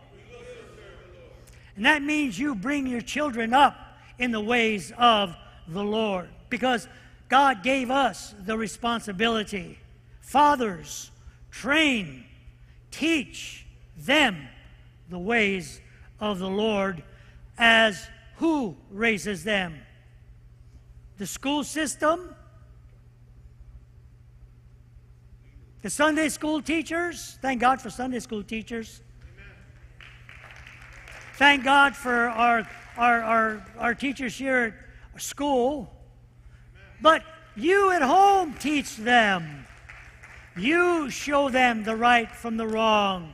And 1.77 1.87
that 1.87 2.03
means 2.03 2.39
you 2.39 2.55
bring 2.55 2.87
your 2.87 3.01
children 3.01 3.55
up 3.55 3.77
in 4.19 4.33
the 4.33 4.41
ways 4.41 4.93
of 4.99 5.37
the 5.69 5.85
Lord 5.85 6.29
because 6.49 6.89
God 7.29 7.63
gave 7.63 7.91
us 7.91 8.35
the 8.45 8.57
responsibility. 8.57 9.79
Fathers, 10.21 11.11
train, 11.51 12.25
teach 12.91 13.67
them 13.97 14.49
the 15.09 15.19
ways 15.19 15.81
of 16.21 16.39
the 16.39 16.49
Lord 16.49 17.03
as 17.59 18.09
who 18.37 18.77
raises 18.91 19.45
them? 19.45 19.81
The 21.19 21.27
school 21.27 21.65
system? 21.65 22.35
The 25.81 25.91
Sunday 25.91 26.29
school 26.29 26.61
teachers, 26.61 27.39
thank 27.41 27.61
God 27.61 27.81
for 27.81 27.89
Sunday 27.89 28.19
school 28.19 28.43
teachers. 28.43 29.01
Amen. 29.23 29.47
Thank 31.37 31.63
God 31.63 31.95
for 31.95 32.29
our, 32.29 32.69
our, 32.97 33.23
our, 33.23 33.67
our 33.79 33.95
teachers 33.95 34.37
here 34.37 34.75
at 35.15 35.23
school. 35.23 35.89
But 37.01 37.23
you 37.55 37.93
at 37.93 38.03
home 38.03 38.55
teach 38.55 38.97
them. 38.97 39.67
You 40.57 41.11
show 41.11 41.49
them 41.49 41.85
the 41.85 41.95
right 41.95 42.31
from 42.31 42.57
the 42.57 42.67
wrong. 42.67 43.33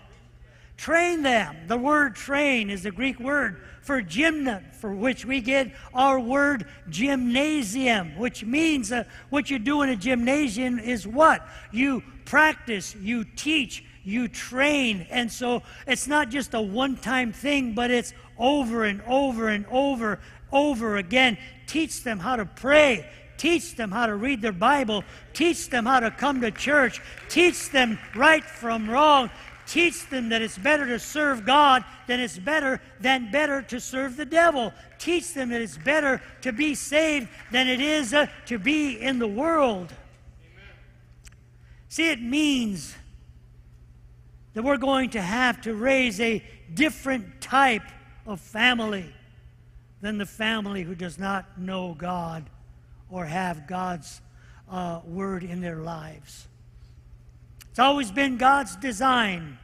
Train 0.77 1.23
them. 1.23 1.57
The 1.67 1.77
word 1.77 2.17
train 2.17 2.69
is 2.69 2.83
the 2.83 2.91
Greek 2.91 3.21
word 3.21 3.63
for 3.85 4.03
gymna, 4.03 4.75
for 4.75 4.93
which 4.93 5.25
we 5.25 5.41
get 5.41 5.71
our 5.93 6.19
word 6.19 6.67
gymnasium, 6.89 8.17
which 8.17 8.43
means 8.43 8.91
uh, 8.91 9.05
what 9.29 9.51
you 9.51 9.59
do 9.59 9.83
in 9.83 9.91
a 9.91 9.97
gymnasium 9.97 10.79
is 10.79 11.07
what? 11.07 11.47
You 11.71 12.03
practice, 12.25 12.95
you 12.97 13.25
teach, 13.25 13.85
you 14.03 14.27
train. 14.29 15.07
And 15.11 15.31
so 15.31 15.63
it's 15.87 16.07
not 16.07 16.31
just 16.31 16.55
a 16.55 16.61
one 16.61 16.97
time 16.97 17.33
thing, 17.33 17.75
but 17.75 17.91
it's 17.91 18.15
over 18.39 18.85
and 18.85 19.03
over 19.03 19.49
and 19.49 19.67
over, 19.71 20.19
over 20.51 20.97
again. 20.97 21.37
Teach 21.67 22.03
them 22.03 22.19
how 22.19 22.37
to 22.37 22.47
pray. 22.47 23.07
Teach 23.37 23.77
them 23.77 23.91
how 23.91 24.07
to 24.07 24.15
read 24.15 24.41
their 24.41 24.53
Bible. 24.53 25.05
Teach 25.35 25.69
them 25.69 25.85
how 25.85 26.01
to 26.01 26.11
come 26.11 26.41
to 26.41 26.51
church. 26.51 27.03
Teach 27.29 27.71
them 27.71 27.99
right 28.15 28.45
from 28.45 28.89
wrong. 28.89 29.31
Teach 29.67 30.09
them 30.09 30.29
that 30.29 30.43
it's 30.43 30.59
better 30.59 30.87
to 30.87 30.99
serve 30.99 31.47
God 31.47 31.85
than 32.07 32.21
it's 32.21 32.39
better 32.39 32.81
than 33.01 33.31
better 33.31 33.63
to 33.63 33.81
serve 33.81 34.17
the 34.17 34.27
devil. 34.27 34.73
Teach 34.99 35.33
them 35.33 35.49
that 35.51 35.63
it's 35.63 35.79
better 35.79 36.21
to 36.43 36.53
be 36.53 36.75
saved 36.75 37.29
than 37.51 37.69
it 37.69 37.81
is 37.81 38.13
uh, 38.13 38.27
to 38.47 38.59
be 38.59 39.01
in 39.01 39.19
the 39.19 39.27
world. 39.27 39.93
Amen. 40.43 40.69
See, 41.89 42.11
it 42.11 42.21
means 42.21 42.95
that 44.53 44.63
we're 44.63 44.77
going 44.77 45.11
to 45.11 45.21
have 45.21 45.61
to 45.63 45.75
raise 45.75 46.21
a 46.21 46.43
different 46.73 47.41
type 47.41 47.83
of 48.27 48.41
family 48.41 49.13
than 50.01 50.19
the 50.19 50.27
family 50.27 50.83
who 50.83 50.95
does 50.95 51.19
not 51.19 51.59
know 51.59 51.95
God 51.95 52.49
or 53.09 53.25
have 53.25 53.67
God's 53.67 54.21
uh, 54.71 55.01
word 55.07 55.43
in 55.43 55.61
their 55.61 55.77
lives. 55.77 56.49
It's 57.75 57.81
always 57.81 58.13
been 58.13 58.37
God's 58.37 58.77
design 58.77 59.59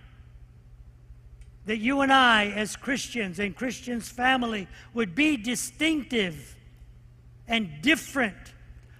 that 1.66 1.76
you 1.76 2.00
and 2.00 2.12
I, 2.12 2.46
as 2.46 2.74
Christians 2.74 3.38
and 3.38 3.54
Christians' 3.54 4.08
family, 4.08 4.66
would 4.94 5.14
be 5.14 5.36
distinctive 5.36 6.56
and 7.46 7.70
different 7.82 8.34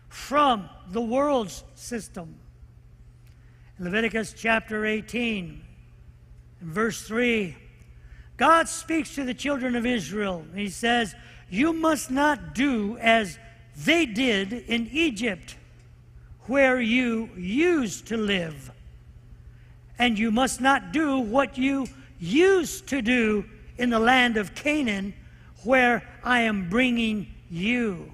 from 0.09 0.71
the 0.93 1.01
world's 1.01 1.65
system. 1.75 2.37
Leviticus 3.81 4.33
chapter 4.33 4.87
18, 4.87 5.61
verse 6.61 7.03
3, 7.03 7.57
God 8.37 8.69
speaks 8.69 9.17
to 9.17 9.25
the 9.25 9.35
children 9.35 9.75
of 9.75 9.85
Israel. 9.85 10.45
He 10.55 10.69
says, 10.69 11.17
You 11.49 11.73
must 11.73 12.13
not 12.13 12.55
do 12.55 12.97
as 12.99 13.41
they 13.77 14.07
did 14.07 14.53
in 14.53 14.87
Egypt, 14.93 15.57
where 16.43 16.81
you 16.81 17.29
used 17.37 18.07
to 18.07 18.17
live 18.17 18.71
and 20.01 20.19
you 20.19 20.31
must 20.31 20.63
not 20.63 20.93
do 20.93 21.21
what 21.21 21.59
you 21.59 21.87
used 22.19 22.87
to 22.87 23.03
do 23.03 23.45
in 23.77 23.91
the 23.91 23.99
land 23.99 24.39
of 24.39 24.55
Canaan, 24.55 25.13
where 25.63 26.03
I 26.25 26.41
am 26.41 26.71
bringing 26.71 27.27
you. 27.51 28.11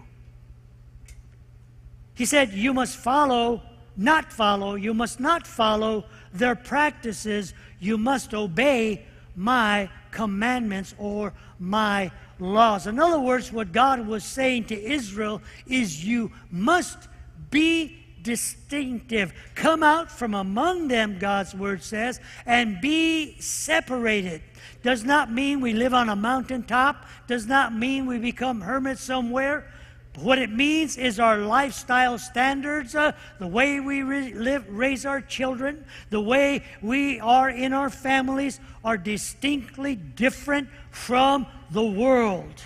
He 2.15 2.25
said, 2.25 2.53
You 2.53 2.75
must 2.75 2.97
follow, 2.97 3.63
not 3.97 4.33
follow, 4.33 4.75
you 4.75 4.95
must 4.95 5.21
not 5.21 5.47
follow 5.47 6.05
their 6.33 6.57
practices, 6.57 7.55
you 7.79 7.97
must 7.97 8.35
obey 8.35 9.07
my 9.37 9.89
commandments 10.11 10.93
or 10.99 11.33
my 11.61 12.11
laws. 12.41 12.89
In 12.89 12.99
other 12.99 13.21
words, 13.21 13.53
what 13.53 13.71
God 13.71 14.05
was 14.09 14.25
saying 14.25 14.65
to 14.65 14.83
Israel 14.83 15.41
is, 15.69 16.05
You 16.05 16.33
must 16.51 17.07
be 17.53 18.06
distinctive. 18.27 19.33
Come 19.55 19.83
out 19.83 20.11
from 20.11 20.35
among 20.35 20.89
them, 20.89 21.19
God's 21.19 21.55
word 21.55 21.83
says, 21.83 22.21
and 22.45 22.81
be 22.81 23.41
separated. 23.41 24.43
Does 24.83 25.05
not 25.05 25.33
mean 25.33 25.61
we 25.61 25.73
live 25.73 25.95
on 25.95 26.09
a 26.09 26.17
mountaintop, 26.17 27.07
does 27.27 27.47
not 27.47 27.75
mean 27.75 28.07
we 28.07 28.19
become 28.19 28.61
hermits 28.61 29.01
somewhere. 29.01 29.73
What 30.17 30.39
it 30.39 30.51
means 30.51 30.97
is 30.97 31.21
our 31.21 31.39
lifestyle 31.39 32.19
standards, 32.19 32.95
uh, 32.95 33.13
the 33.39 33.47
way 33.47 33.81
we 33.81 34.03
re- 34.03 34.33
live, 34.33 34.67
raise 34.69 35.05
our 35.05 35.21
children, 35.21 35.85
the 36.11 36.21
way 36.21 36.65
we 36.83 37.21
are 37.21 37.51
in 37.51 37.73
our 37.73 37.91
families 37.91 38.59
are 38.83 38.97
distinctly 38.97 39.95
different 39.95 40.69
from 40.91 41.47
the 41.71 41.85
world. 41.85 42.63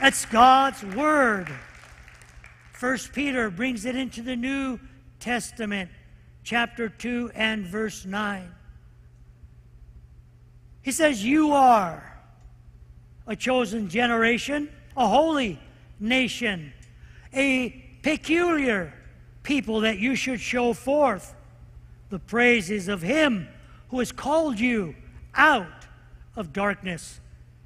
That's 0.00 0.24
God's 0.26 0.84
Word. 0.84 1.52
First 2.76 3.14
Peter 3.14 3.48
brings 3.48 3.86
it 3.86 3.96
into 3.96 4.20
the 4.20 4.36
New 4.36 4.78
Testament, 5.18 5.90
chapter 6.44 6.90
2 6.90 7.30
and 7.34 7.66
verse 7.66 8.04
9. 8.04 8.52
He 10.82 10.92
says, 10.92 11.24
You 11.24 11.52
are 11.52 12.20
a 13.26 13.34
chosen 13.34 13.88
generation, 13.88 14.68
a 14.94 15.08
holy 15.08 15.58
nation, 15.98 16.74
a 17.32 17.70
peculiar 18.02 18.92
people 19.42 19.80
that 19.80 19.98
you 19.98 20.14
should 20.14 20.38
show 20.38 20.74
forth 20.74 21.34
the 22.10 22.18
praises 22.18 22.88
of 22.88 23.00
Him 23.00 23.48
who 23.88 24.00
has 24.00 24.12
called 24.12 24.60
you 24.60 24.94
out 25.34 25.86
of 26.36 26.52
darkness 26.52 27.20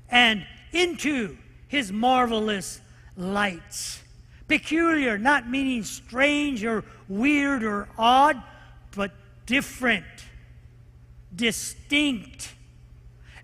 and 0.09 0.47
into 0.71 1.37
His 1.67 1.91
marvelous 1.91 2.81
lights. 3.17 4.05
Peculiar, 4.51 5.17
not 5.17 5.49
meaning 5.49 5.85
strange 5.85 6.65
or 6.65 6.85
weird 7.09 7.63
or 7.63 7.89
odd, 7.97 8.43
but 8.97 9.13
different, 9.47 10.05
distinct. 11.35 12.53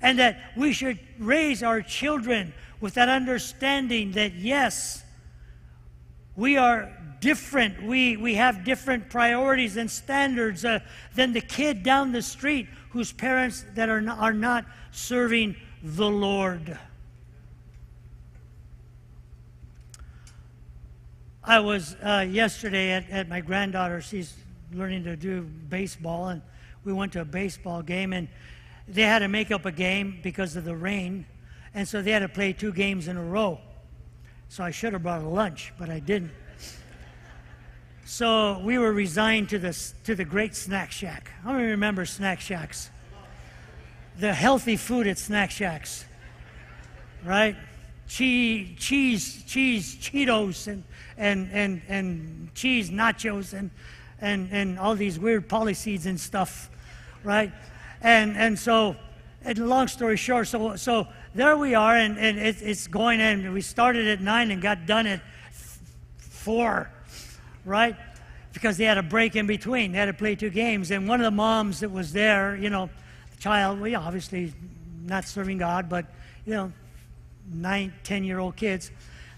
And 0.02 0.18
that 0.18 0.36
we 0.56 0.72
should 0.72 0.98
raise 1.20 1.62
our 1.62 1.80
children 1.80 2.52
with 2.80 2.94
that 2.94 3.08
understanding 3.08 4.12
that, 4.12 4.34
yes, 4.34 5.04
we 6.34 6.56
are 6.56 6.92
different. 7.20 7.84
We, 7.84 8.16
we 8.16 8.34
have 8.34 8.64
different 8.64 9.08
priorities 9.08 9.76
and 9.76 9.88
standards 9.88 10.64
uh, 10.64 10.80
than 11.14 11.32
the 11.32 11.40
kid 11.40 11.84
down 11.84 12.10
the 12.10 12.20
street 12.20 12.66
whose 12.90 13.12
parents 13.12 13.64
that 13.74 13.88
are 13.88 14.00
not, 14.00 14.18
are 14.18 14.34
not 14.34 14.64
serving 14.90 15.54
the 15.84 16.10
Lord. 16.10 16.76
I 21.48 21.60
was 21.60 21.94
uh, 22.04 22.26
yesterday 22.28 22.90
at, 22.90 23.08
at 23.08 23.28
my 23.28 23.40
granddaughter. 23.40 24.00
She's 24.00 24.34
learning 24.72 25.04
to 25.04 25.14
do 25.14 25.42
baseball, 25.42 26.26
and 26.28 26.42
we 26.82 26.92
went 26.92 27.12
to 27.12 27.20
a 27.20 27.24
baseball 27.24 27.82
game, 27.82 28.12
and 28.12 28.26
they 28.88 29.02
had 29.02 29.20
to 29.20 29.28
make 29.28 29.52
up 29.52 29.64
a 29.64 29.70
game 29.70 30.18
because 30.24 30.56
of 30.56 30.64
the 30.64 30.74
rain, 30.74 31.24
and 31.72 31.86
so 31.86 32.02
they 32.02 32.10
had 32.10 32.18
to 32.20 32.28
play 32.28 32.52
two 32.52 32.72
games 32.72 33.06
in 33.06 33.16
a 33.16 33.22
row. 33.22 33.60
So 34.48 34.64
I 34.64 34.72
should 34.72 34.92
have 34.92 35.04
brought 35.04 35.22
a 35.22 35.28
lunch, 35.28 35.72
but 35.78 35.88
I 35.88 36.00
didn't. 36.00 36.32
So 38.04 38.58
we 38.64 38.76
were 38.78 38.92
resigned 38.92 39.48
to 39.50 39.60
the, 39.60 39.92
to 40.02 40.16
the 40.16 40.24
great 40.24 40.56
snack 40.56 40.90
shack. 40.90 41.30
How 41.44 41.52
many 41.52 41.66
remember 41.66 42.06
snack 42.06 42.40
shacks? 42.40 42.90
The 44.18 44.34
healthy 44.34 44.76
food 44.76 45.06
at 45.06 45.16
snack 45.16 45.52
shacks, 45.52 46.06
right? 47.24 47.54
Cheese, 48.08 48.76
cheese, 48.80 49.44
cheese, 49.44 49.94
Cheetos, 49.96 50.66
and 50.66 50.82
and, 51.16 51.50
and, 51.52 51.82
and 51.88 52.54
cheese 52.54 52.90
nachos 52.90 53.52
and, 53.52 53.70
and, 54.20 54.48
and 54.52 54.78
all 54.78 54.94
these 54.94 55.18
weird 55.18 55.48
polyseeds 55.48 56.06
and 56.06 56.18
stuff, 56.18 56.70
right? 57.22 57.52
And, 58.00 58.36
and 58.36 58.58
so, 58.58 58.96
and 59.42 59.58
long 59.68 59.88
story 59.88 60.16
short, 60.16 60.48
so, 60.48 60.76
so 60.76 61.06
there 61.34 61.56
we 61.56 61.74
are, 61.74 61.96
and, 61.96 62.18
and 62.18 62.38
it, 62.38 62.56
it's 62.60 62.86
going 62.86 63.20
in. 63.20 63.52
We 63.52 63.60
started 63.60 64.06
at 64.06 64.20
9 64.20 64.50
and 64.50 64.60
got 64.60 64.86
done 64.86 65.06
at 65.06 65.20
4, 66.18 66.90
right? 67.64 67.96
Because 68.52 68.76
they 68.76 68.84
had 68.84 68.98
a 68.98 69.02
break 69.02 69.36
in 69.36 69.46
between. 69.46 69.92
They 69.92 69.98
had 69.98 70.06
to 70.06 70.14
play 70.14 70.34
two 70.34 70.50
games. 70.50 70.90
And 70.90 71.08
one 71.08 71.20
of 71.20 71.24
the 71.24 71.30
moms 71.30 71.80
that 71.80 71.90
was 71.90 72.12
there, 72.12 72.56
you 72.56 72.70
know, 72.70 72.88
the 73.30 73.36
child, 73.38 73.80
well, 73.80 74.02
obviously 74.02 74.52
not 75.04 75.26
serving 75.26 75.58
God, 75.58 75.88
but, 75.88 76.06
you 76.44 76.54
know, 76.54 76.72
nine, 77.52 77.92
10 78.02 78.24
year 78.24 78.38
old 78.38 78.56
kids 78.56 78.90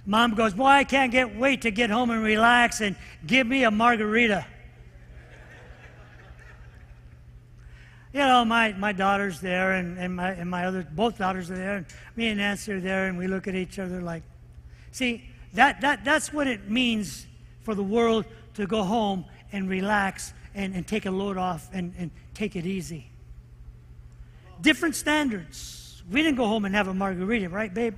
Mom 0.09 0.35
goes, 0.35 0.55
Boy, 0.55 0.65
I 0.65 0.85
can't 0.85 1.13
get 1.13 1.37
wait 1.37 1.61
to 1.63 1.71
get 1.71 1.91
home 1.91 2.09
and 2.09 2.25
relax 2.25 2.81
and 2.81 2.97
give 3.27 3.47
me 3.47 3.65
a 3.65 3.71
margarita. 3.71 4.47
you 8.15 8.21
know, 8.21 8.43
my, 8.43 8.73
my 8.73 8.93
daughter's 8.93 9.39
there 9.39 9.73
and, 9.73 9.99
and, 9.99 10.17
my, 10.17 10.31
and 10.31 10.49
my 10.49 10.65
other, 10.65 10.89
both 10.93 11.19
daughters 11.19 11.51
are 11.51 11.57
there, 11.57 11.77
and 11.77 11.87
me 12.17 12.29
and 12.29 12.39
Nancy 12.39 12.73
are 12.73 12.81
there, 12.81 13.09
and 13.09 13.19
we 13.19 13.27
look 13.27 13.47
at 13.47 13.55
each 13.55 13.79
other 13.79 14.01
like, 14.01 14.23
see, 14.93 15.29
that, 15.53 15.83
that, 15.83 16.07
that's 16.07 16.33
what 16.33 16.47
it 16.47 16.71
means 16.71 17.27
for 17.61 17.75
the 17.75 17.83
world 17.83 18.25
to 18.55 18.67
go 18.67 18.83
home 18.83 19.27
and 19.53 19.69
relax 19.69 20.33
and, 20.55 20.75
and 20.75 20.89
take 20.89 21.05
a 21.05 21.11
load 21.11 21.37
off 21.37 21.69
and, 21.75 21.93
and 21.99 22.11
take 22.33 22.57
it 22.57 22.65
easy. 22.65 23.11
Different 24.63 24.97
standards. 24.97 26.03
We 26.11 26.23
didn't 26.23 26.39
go 26.39 26.47
home 26.47 26.65
and 26.65 26.75
have 26.75 26.89
a 26.89 26.95
margarita, 26.95 27.51
right, 27.51 27.73
babe? 27.73 27.95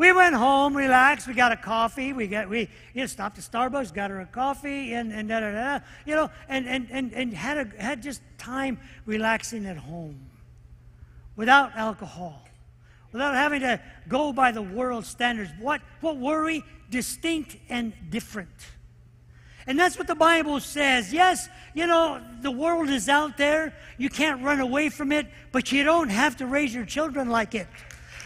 We 0.00 0.12
went 0.12 0.34
home, 0.34 0.74
relaxed. 0.74 1.28
We 1.28 1.34
got 1.34 1.52
a 1.52 1.58
coffee. 1.58 2.14
We 2.14 2.26
got 2.26 2.48
we 2.48 2.70
you 2.94 3.02
know, 3.02 3.06
stopped 3.06 3.36
at 3.36 3.44
Starbucks, 3.44 3.92
got 3.92 4.08
her 4.08 4.20
a 4.20 4.24
coffee, 4.24 4.94
and 4.94 5.12
and 5.12 5.28
da 5.28 5.40
da 5.40 5.52
da. 5.52 5.84
You 6.06 6.14
know, 6.14 6.30
and 6.48 6.66
and 6.66 6.88
and 6.90 7.12
and 7.12 7.34
had 7.34 7.58
a 7.58 7.82
had 7.82 8.02
just 8.02 8.22
time 8.38 8.78
relaxing 9.04 9.66
at 9.66 9.76
home, 9.76 10.18
without 11.36 11.76
alcohol, 11.76 12.48
without 13.12 13.34
having 13.34 13.60
to 13.60 13.78
go 14.08 14.32
by 14.32 14.52
the 14.52 14.62
world 14.62 15.04
standards. 15.04 15.50
What 15.58 15.82
what 16.00 16.16
worry? 16.16 16.64
Distinct 16.88 17.58
and 17.68 17.92
different. 18.08 18.48
And 19.66 19.78
that's 19.78 19.98
what 19.98 20.06
the 20.06 20.14
Bible 20.14 20.60
says. 20.60 21.12
Yes, 21.12 21.46
you 21.74 21.86
know, 21.86 22.22
the 22.40 22.50
world 22.50 22.88
is 22.88 23.10
out 23.10 23.36
there. 23.36 23.74
You 23.98 24.08
can't 24.08 24.42
run 24.42 24.60
away 24.60 24.88
from 24.88 25.12
it, 25.12 25.26
but 25.52 25.72
you 25.72 25.84
don't 25.84 26.08
have 26.08 26.38
to 26.38 26.46
raise 26.46 26.74
your 26.74 26.86
children 26.86 27.28
like 27.28 27.54
it. 27.54 27.68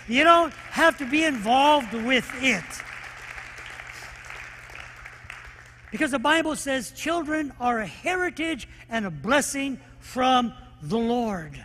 You 0.07 0.25
don't 0.25 0.53
have 0.71 0.99
to 0.99 1.07
be 1.07 1.25
involved 1.25 1.93
with 1.93 2.31
it. 2.43 2.65
Because 5.91 6.11
the 6.11 6.19
Bible 6.19 6.57
says 6.57 6.91
children 6.91 7.53
are 7.61 7.79
a 7.79 7.87
heritage 7.87 8.69
and 8.91 9.07
a 9.07 9.11
blessing 9.11 9.79
from 10.01 10.53
the 10.83 10.99
Lord. 10.99 11.65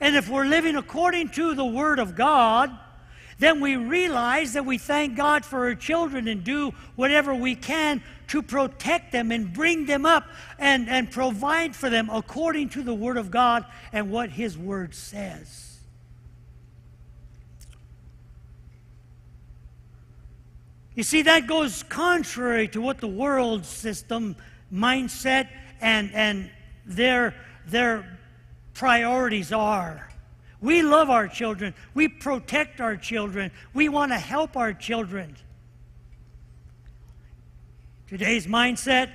And 0.00 0.16
if 0.16 0.28
we're 0.28 0.46
living 0.46 0.76
according 0.76 1.30
to 1.30 1.54
the 1.54 1.64
Word 1.64 1.98
of 1.98 2.14
God, 2.14 2.70
then 3.38 3.60
we 3.60 3.76
realize 3.76 4.52
that 4.52 4.64
we 4.64 4.78
thank 4.78 5.16
God 5.16 5.44
for 5.44 5.66
our 5.66 5.74
children 5.74 6.28
and 6.28 6.44
do 6.44 6.72
whatever 6.94 7.34
we 7.34 7.54
can 7.54 8.02
to 8.28 8.42
protect 8.42 9.12
them 9.12 9.32
and 9.32 9.52
bring 9.52 9.86
them 9.86 10.06
up 10.06 10.24
and, 10.58 10.88
and 10.88 11.10
provide 11.10 11.74
for 11.74 11.90
them 11.90 12.08
according 12.10 12.68
to 12.70 12.82
the 12.82 12.94
Word 12.94 13.16
of 13.16 13.30
God 13.30 13.64
and 13.92 14.10
what 14.10 14.30
His 14.30 14.56
Word 14.56 14.94
says. 14.94 15.69
You 21.00 21.04
see, 21.04 21.22
that 21.22 21.46
goes 21.46 21.82
contrary 21.84 22.68
to 22.68 22.82
what 22.82 22.98
the 22.98 23.08
world 23.08 23.64
system 23.64 24.36
mindset 24.70 25.48
and, 25.80 26.12
and 26.12 26.50
their, 26.84 27.34
their 27.66 28.18
priorities 28.74 29.50
are. 29.50 30.10
We 30.60 30.82
love 30.82 31.08
our 31.08 31.26
children. 31.26 31.72
We 31.94 32.08
protect 32.08 32.82
our 32.82 32.98
children. 32.98 33.50
We 33.72 33.88
want 33.88 34.12
to 34.12 34.18
help 34.18 34.58
our 34.58 34.74
children. 34.74 35.38
Today's 38.06 38.46
mindset 38.46 39.08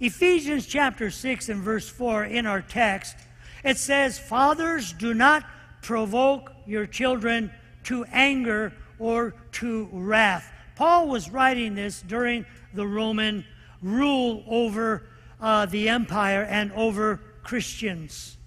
Ephesians 0.00 0.66
chapter 0.66 1.10
6 1.10 1.48
and 1.48 1.62
verse 1.62 1.88
4 1.88 2.24
in 2.24 2.46
our 2.46 2.62
text, 2.62 3.16
it 3.64 3.78
says, 3.78 4.18
Fathers, 4.18 4.92
do 4.92 5.14
not 5.14 5.44
provoke 5.82 6.52
your 6.66 6.86
children 6.86 7.50
to 7.84 8.04
anger 8.12 8.72
or 8.98 9.34
to 9.52 9.88
wrath. 9.92 10.52
Paul 10.76 11.08
was 11.08 11.30
writing 11.30 11.74
this 11.74 12.02
during 12.02 12.44
the 12.74 12.86
Roman 12.86 13.44
rule 13.82 14.44
over 14.46 15.06
uh, 15.40 15.66
the 15.66 15.88
empire 15.88 16.44
and 16.44 16.72
over 16.72 17.20
Christians. 17.42 18.37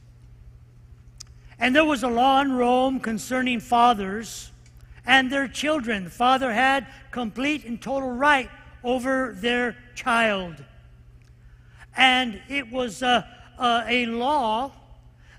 And 1.62 1.76
there 1.76 1.86
was 1.86 2.02
a 2.02 2.08
law 2.08 2.42
in 2.42 2.54
Rome 2.54 3.00
concerning 3.00 3.60
fathers 3.60 4.52
and 5.06 5.32
their 5.32 5.48
children. 5.48 6.06
The 6.06 6.10
father 6.10 6.52
had 6.52 6.88
complete 7.12 7.66
and 7.66 7.80
total 7.80 8.10
right 8.10 8.50
over 8.84 9.36
their 9.38 9.78
child. 9.94 10.56
And 11.96 12.42
it 12.50 12.72
was 12.72 13.04
a, 13.04 13.28
a, 13.60 13.84
a 13.88 14.06
law 14.08 14.72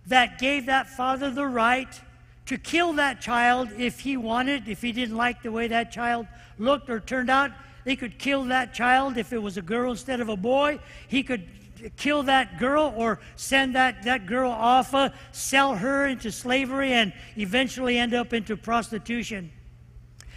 that 0.06 0.38
gave 0.38 0.66
that 0.66 0.88
father 0.88 1.28
the 1.28 1.46
right 1.46 2.00
to 2.46 2.56
kill 2.56 2.92
that 2.94 3.20
child 3.20 3.70
if 3.76 3.98
he 3.98 4.16
wanted, 4.16 4.68
if 4.68 4.80
he 4.80 4.92
didn't 4.92 5.16
like 5.16 5.42
the 5.42 5.50
way 5.50 5.66
that 5.66 5.90
child 5.90 6.28
looked 6.56 6.88
or 6.88 7.00
turned 7.00 7.30
out. 7.30 7.50
They 7.84 7.96
could 7.96 8.20
kill 8.20 8.44
that 8.44 8.74
child 8.74 9.16
if 9.16 9.32
it 9.32 9.42
was 9.42 9.56
a 9.56 9.62
girl 9.62 9.90
instead 9.90 10.20
of 10.20 10.28
a 10.28 10.36
boy. 10.36 10.78
He 11.08 11.24
could 11.24 11.48
kill 11.90 12.24
that 12.24 12.58
girl 12.58 12.92
or 12.96 13.20
send 13.36 13.74
that, 13.74 14.02
that 14.04 14.26
girl 14.26 14.50
off, 14.50 14.94
uh, 14.94 15.10
sell 15.32 15.74
her 15.74 16.06
into 16.06 16.30
slavery, 16.30 16.92
and 16.92 17.12
eventually 17.36 17.98
end 17.98 18.14
up 18.14 18.32
into 18.32 18.56
prostitution. 18.56 19.50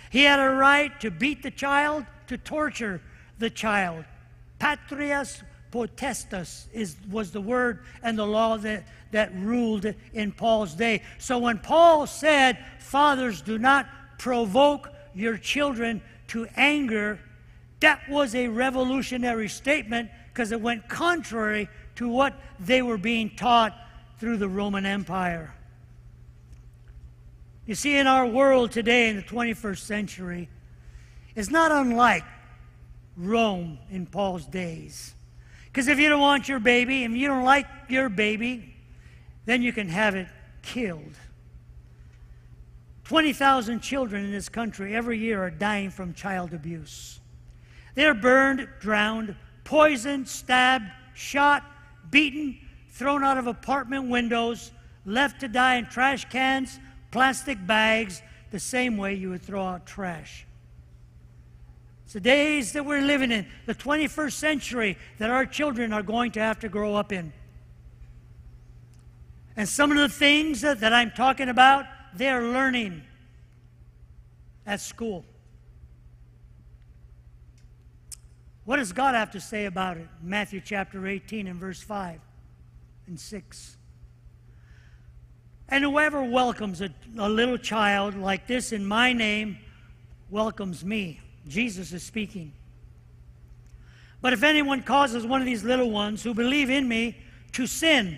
He 0.10 0.24
had 0.24 0.40
a 0.40 0.50
right 0.50 0.98
to 1.02 1.12
beat 1.12 1.44
the 1.44 1.52
child, 1.52 2.06
to 2.28 2.38
torture 2.38 3.02
the 3.38 3.50
child. 3.50 4.06
Patrias 4.60 5.44
potestas 5.72 6.68
is, 6.72 6.96
was 7.12 7.32
the 7.32 7.42
word 7.42 7.82
and 8.02 8.18
the 8.18 8.26
law 8.26 8.58
that, 8.58 8.88
that 9.12 9.36
ruled 9.36 9.94
in 10.14 10.32
Paul's 10.32 10.74
day. 10.74 11.04
So 11.20 11.38
when 11.38 11.60
Paul 11.60 12.08
said, 12.08 12.64
Fathers, 12.80 13.42
do 13.42 13.58
not 13.58 13.88
provoke 14.18 14.90
your 15.14 15.38
children 15.38 16.02
to 16.28 16.48
anger, 16.56 17.20
that 17.82 18.08
was 18.10 18.34
a 18.36 18.48
revolutionary 18.48 19.50
statement 19.50 20.10
because 20.36 20.52
it 20.52 20.60
went 20.60 20.90
contrary 20.90 21.70
to 21.96 22.10
what 22.10 22.34
they 22.60 22.82
were 22.82 22.98
being 22.98 23.30
taught 23.38 23.74
through 24.20 24.36
the 24.36 24.50
Roman 24.50 24.86
Empire. 24.86 25.56
You 27.66 27.74
see, 27.74 27.98
in 27.98 28.06
our 28.06 28.28
world 28.28 28.74
today, 28.74 29.08
in 29.08 29.16
the 29.16 29.22
21st 29.22 29.78
century, 29.78 30.50
it's 31.36 31.50
not 31.50 31.72
unlike 31.72 32.26
Rome 33.16 33.80
in 33.90 34.06
Paul's 34.06 34.46
days. 34.46 35.16
Because 35.68 35.88
if 35.88 36.00
you 36.00 36.10
don't 36.10 36.20
want 36.20 36.50
your 36.50 36.60
baby, 36.60 37.06
and 37.06 37.18
you 37.18 37.30
don't 37.30 37.46
like 37.46 37.68
your 37.88 38.10
baby, 38.10 38.76
then 39.46 39.62
you 39.62 39.72
can 39.72 39.88
have 39.88 40.16
it 40.16 40.28
killed. 40.62 41.16
20,000 43.06 43.80
children 43.80 44.26
in 44.26 44.32
this 44.34 44.50
country 44.50 44.94
every 44.94 45.18
year 45.18 45.42
are 45.42 45.50
dying 45.50 45.92
from 45.92 46.14
child 46.14 46.54
abuse. 46.54 47.22
They're 47.94 48.14
burned, 48.14 48.68
drowned, 48.82 49.36
poisoned, 49.66 50.30
stabbed, 50.30 50.90
shot, 51.14 51.64
beaten, 52.10 52.58
thrown 52.92 53.24
out 53.26 53.38
of 53.38 53.48
apartment 53.48 54.10
windows, 54.10 54.72
left 55.06 55.42
to 55.42 55.50
die 55.50 55.76
in 55.76 55.86
trash 55.88 56.24
cans, 56.30 56.80
plastic 57.12 57.66
bags, 57.68 58.22
the 58.52 58.60
same 58.60 58.96
way 58.96 59.14
you 59.14 59.30
would 59.32 59.42
throw 59.42 59.66
out 59.66 59.86
trash. 59.86 60.46
It's 62.06 62.14
the 62.14 62.20
days 62.22 62.72
that 62.74 62.86
we're 62.86 63.02
living 63.02 63.32
in, 63.32 63.48
the 63.66 63.76
21st 63.76 64.32
century, 64.32 64.98
that 65.18 65.30
our 65.30 65.46
children 65.46 65.92
are 65.92 66.04
going 66.04 66.32
to 66.34 66.40
have 66.40 66.60
to 66.60 66.70
grow 66.70 66.96
up 66.96 67.12
in. 67.12 67.34
And 69.58 69.68
some 69.68 69.92
of 69.92 69.98
the 69.98 70.10
things 70.10 70.62
that, 70.62 70.84
I'm 70.84 71.12
talking 71.12 71.50
about, 71.50 71.86
they're 72.14 72.44
learning 72.44 73.02
at 74.66 74.80
school. 74.80 75.26
What 78.66 78.78
does 78.78 78.92
God 78.92 79.14
have 79.14 79.32
to 79.32 79.40
say 79.40 79.66
about 79.66 79.98
it? 79.98 80.08
Matthew 80.22 80.60
chapter 80.60 81.06
18 81.08 81.48
and 81.48 81.60
verse 81.60 81.82
5 81.82 82.20
and 83.08 83.20
6. 83.20 83.78
And 85.70 85.84
whoever 85.84 86.24
welcomes 86.24 86.82
a, 86.82 86.90
a, 87.18 87.30
little 87.30 87.58
child 87.58 88.16
like 88.16 88.48
this 88.48 88.72
in 88.72 88.86
my 88.86 89.14
name 89.14 89.58
welcomes 90.32 90.84
me. 90.84 91.20
Jesus 91.48 91.94
is 91.94 92.04
speaking. 92.04 92.54
But 94.20 94.34
if 94.34 94.42
anyone 94.42 94.82
causes 94.82 95.26
one 95.26 95.42
of 95.42 95.46
these 95.46 95.64
little 95.64 95.92
ones 95.92 96.24
who 96.24 96.34
believe 96.34 96.72
in 96.72 96.88
me 96.88 97.18
to 97.54 97.68
sin, 97.68 98.18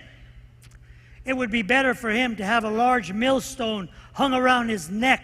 it 1.26 1.36
would 1.36 1.52
be 1.52 1.62
better 1.62 1.94
for 1.94 2.10
him 2.10 2.38
to 2.38 2.46
have 2.46 2.64
a 2.64 2.70
large 2.70 3.12
millstone 3.12 3.90
hung 4.14 4.34
around 4.34 4.70
his 4.70 4.90
neck 4.90 5.24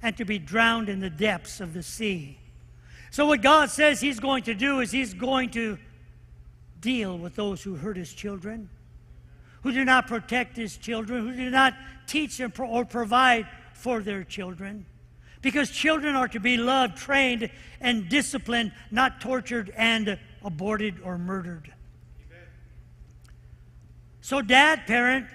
and 0.00 0.16
to 0.16 0.24
be 0.24 0.38
drowned 0.38 0.88
in 0.88 1.00
the 1.00 1.10
depths 1.10 1.60
of 1.60 1.74
the 1.74 1.82
sea. 1.82 2.38
So, 3.14 3.26
what 3.26 3.42
God 3.42 3.70
says 3.70 4.00
He's 4.00 4.18
going 4.18 4.42
to 4.42 4.54
do 4.54 4.80
is 4.80 4.90
He's 4.90 5.14
going 5.14 5.50
to 5.50 5.78
deal 6.80 7.16
with 7.16 7.36
those 7.36 7.62
who 7.62 7.76
hurt 7.76 7.96
His 7.96 8.12
children, 8.12 8.68
who 9.62 9.70
do 9.70 9.84
not 9.84 10.08
protect 10.08 10.56
His 10.56 10.76
children, 10.76 11.28
who 11.28 11.36
do 11.36 11.48
not 11.48 11.74
teach 12.08 12.38
them 12.38 12.52
or 12.58 12.84
provide 12.84 13.46
for 13.72 14.00
their 14.00 14.24
children. 14.24 14.84
Because 15.42 15.70
children 15.70 16.16
are 16.16 16.26
to 16.26 16.40
be 16.40 16.56
loved, 16.56 16.96
trained, 16.96 17.48
and 17.80 18.08
disciplined, 18.08 18.72
not 18.90 19.20
tortured 19.20 19.72
and 19.76 20.18
aborted 20.42 20.96
or 21.04 21.16
murdered. 21.16 21.72
Amen. 22.26 22.48
So, 24.22 24.42
dad, 24.42 24.88
parent, 24.88 25.28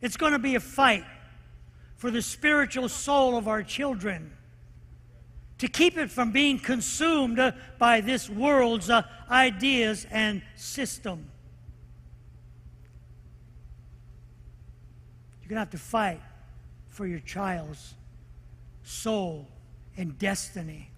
it's 0.00 0.16
going 0.16 0.30
to 0.30 0.38
be 0.38 0.54
a 0.54 0.60
fight 0.60 1.02
for 1.96 2.12
the 2.12 2.22
spiritual 2.22 2.88
soul 2.88 3.36
of 3.36 3.48
our 3.48 3.64
children 3.64 4.30
to 5.58 5.68
keep 5.68 5.98
it 5.98 6.10
from 6.10 6.30
being 6.32 6.58
consumed 6.58 7.52
by 7.78 8.00
this 8.00 8.30
world's 8.30 8.88
uh, 8.90 9.02
ideas 9.30 10.06
and 10.10 10.42
system. 10.54 11.30
You're 15.42 15.48
going 15.48 15.56
to 15.56 15.60
have 15.60 15.70
to 15.70 15.78
fight 15.78 16.20
for 16.88 17.06
your 17.06 17.20
child's 17.20 17.94
soul 18.82 19.48
and 19.96 20.18
destiny. 20.18 20.90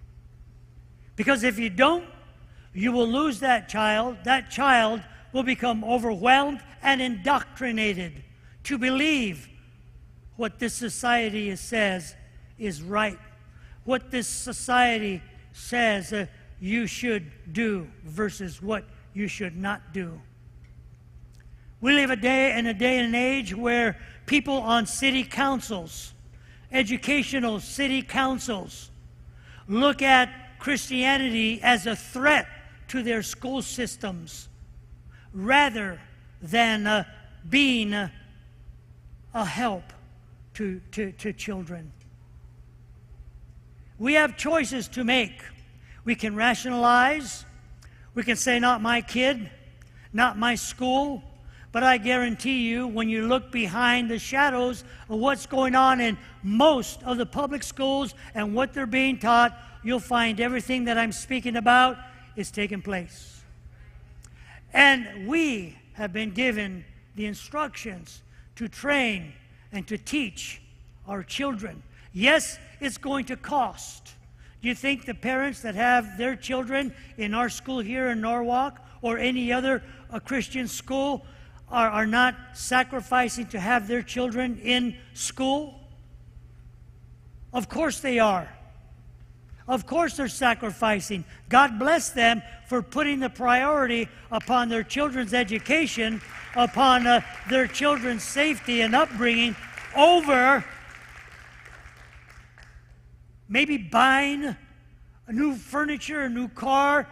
Because 1.17 1.43
if 1.43 1.59
you 1.59 1.71
don't, 1.71 2.05
you 2.73 2.93
will 2.93 3.09
lose 3.09 3.41
that 3.41 3.69
child. 3.69 4.19
That 4.25 4.51
child 4.51 5.03
will 5.33 5.43
become 5.43 5.85
overwhelmed 5.85 6.61
and 6.83 7.01
indoctrinated 7.01 8.23
to 8.65 8.79
believe 8.79 9.49
what 10.37 10.59
this 10.59 10.75
society 10.75 11.55
says 11.57 12.15
is 12.59 12.83
right, 12.83 13.19
what 13.91 14.13
this 14.13 14.29
society 14.29 15.21
says 15.53 16.13
uh, 16.13 16.25
you 16.61 16.87
should 16.87 17.29
do 17.53 17.89
versus 18.05 18.63
what 18.63 18.85
you 19.15 19.27
should 19.27 19.57
not 19.57 19.93
do. 19.93 20.21
We 21.81 21.95
live 21.95 22.11
a 22.11 22.17
day 22.17 22.57
in 22.57 22.67
a 22.67 22.73
day 22.73 22.99
and 22.99 23.09
an 23.09 23.15
age 23.17 23.53
where 23.53 23.99
people 24.27 24.59
on 24.59 24.87
city 24.87 25.25
councils 25.25 26.15
educational 26.71 27.59
city 27.59 28.01
councils 28.01 28.93
look 29.67 30.03
at 30.03 30.31
Christianity 30.61 31.61
as 31.61 31.87
a 31.89 31.97
threat 31.97 32.47
to 32.89 33.03
their 33.03 33.25
school 33.25 33.61
systems 33.61 34.49
rather 35.33 36.01
than 36.41 36.87
uh, 36.87 37.03
being 37.49 37.93
uh, 37.93 38.09
a 39.35 39.45
help 39.45 39.93
to, 40.55 40.81
to, 40.93 41.11
to 41.11 41.33
children. 41.33 41.91
We 44.01 44.15
have 44.15 44.39
choices 44.39 44.89
to 44.89 45.05
make. 45.05 45.43
We 46.05 46.15
can 46.15 46.35
rationalize. 46.35 47.45
We 48.15 48.23
can 48.23 48.37
say, 48.37 48.59
not 48.59 48.81
my 48.81 49.03
kid, 49.03 49.51
not 50.11 50.39
my 50.39 50.55
school, 50.55 51.23
but 51.71 51.83
I 51.83 51.99
guarantee 51.99 52.67
you, 52.67 52.87
when 52.89 53.11
you 53.11 53.29
look 53.29 53.53
behind 53.53 54.11
the 54.11 54.19
shadows 54.19 54.85
of 55.11 55.19
what's 55.19 55.45
going 55.45 55.75
on 55.75 56.01
in 56.01 56.17
most 56.43 57.03
of 57.03 57.19
the 57.19 57.27
public 57.27 57.63
schools 57.63 58.15
and 58.35 58.55
what 58.55 58.73
they're 58.73 58.87
being 58.87 59.19
taught, 59.19 59.57
you'll 59.85 60.01
find 60.01 60.41
everything 60.41 60.85
that 60.85 60.97
I'm 60.97 61.13
speaking 61.13 61.57
about 61.57 61.99
is 62.37 62.51
taking 62.51 62.81
place. 62.81 63.43
And 64.73 65.29
we 65.29 65.77
have 65.93 66.11
been 66.11 66.31
given 66.31 66.87
the 67.17 67.27
instructions 67.27 68.23
to 68.57 68.67
train 68.67 69.35
and 69.73 69.87
to 69.89 69.99
teach 69.99 70.63
our 71.07 71.23
children. 71.23 71.83
Yes, 72.15 72.59
it's 72.81 72.99
going 72.99 73.27
to 73.27 73.37
cost. 73.37 74.15
Do 74.63 74.69
you 74.69 74.75
think 74.75 75.07
the 75.07 75.15
parents 75.15 75.63
that 75.63 75.75
have 75.75 76.19
their 76.19 76.37
children 76.37 76.95
in 77.17 77.35
our 77.35 77.49
school 77.49 77.81
here 77.81 78.09
in 78.09 78.21
Norwalk 78.21 78.81
or 79.01 79.19
any 79.19 79.53
other 79.53 79.83
uh, 80.11 80.19
Christian 80.19 80.69
school 80.69 81.25
are, 81.71 81.89
are 81.89 82.07
not 82.07 82.35
sacrificing 82.53 83.47
to 83.47 83.61
have 83.61 83.89
their 83.89 84.03
children 84.03 84.61
in 84.63 84.97
school? 85.15 85.81
Of 87.53 87.69
course 87.69 88.01
they 88.01 88.19
are. 88.19 88.53
Of 89.67 89.87
course 89.87 90.17
they're 90.17 90.29
sacrificing. 90.29 91.25
God 91.49 91.79
bless 91.79 92.11
them 92.11 92.43
for 92.67 92.83
putting 92.83 93.21
the 93.21 93.31
priority 93.31 94.09
upon 94.31 94.69
their 94.69 94.83
children's 94.83 95.33
education, 95.33 96.21
upon 96.55 97.07
uh, 97.07 97.21
their 97.49 97.67
children's 97.67 98.25
safety 98.25 98.81
and 98.81 98.95
upbringing 98.95 99.55
over 99.97 100.65
maybe 103.51 103.77
buying 103.77 104.57
a 105.27 105.33
new 105.33 105.55
furniture, 105.55 106.23
a 106.23 106.31
new 106.31 106.49
car, 106.49 107.07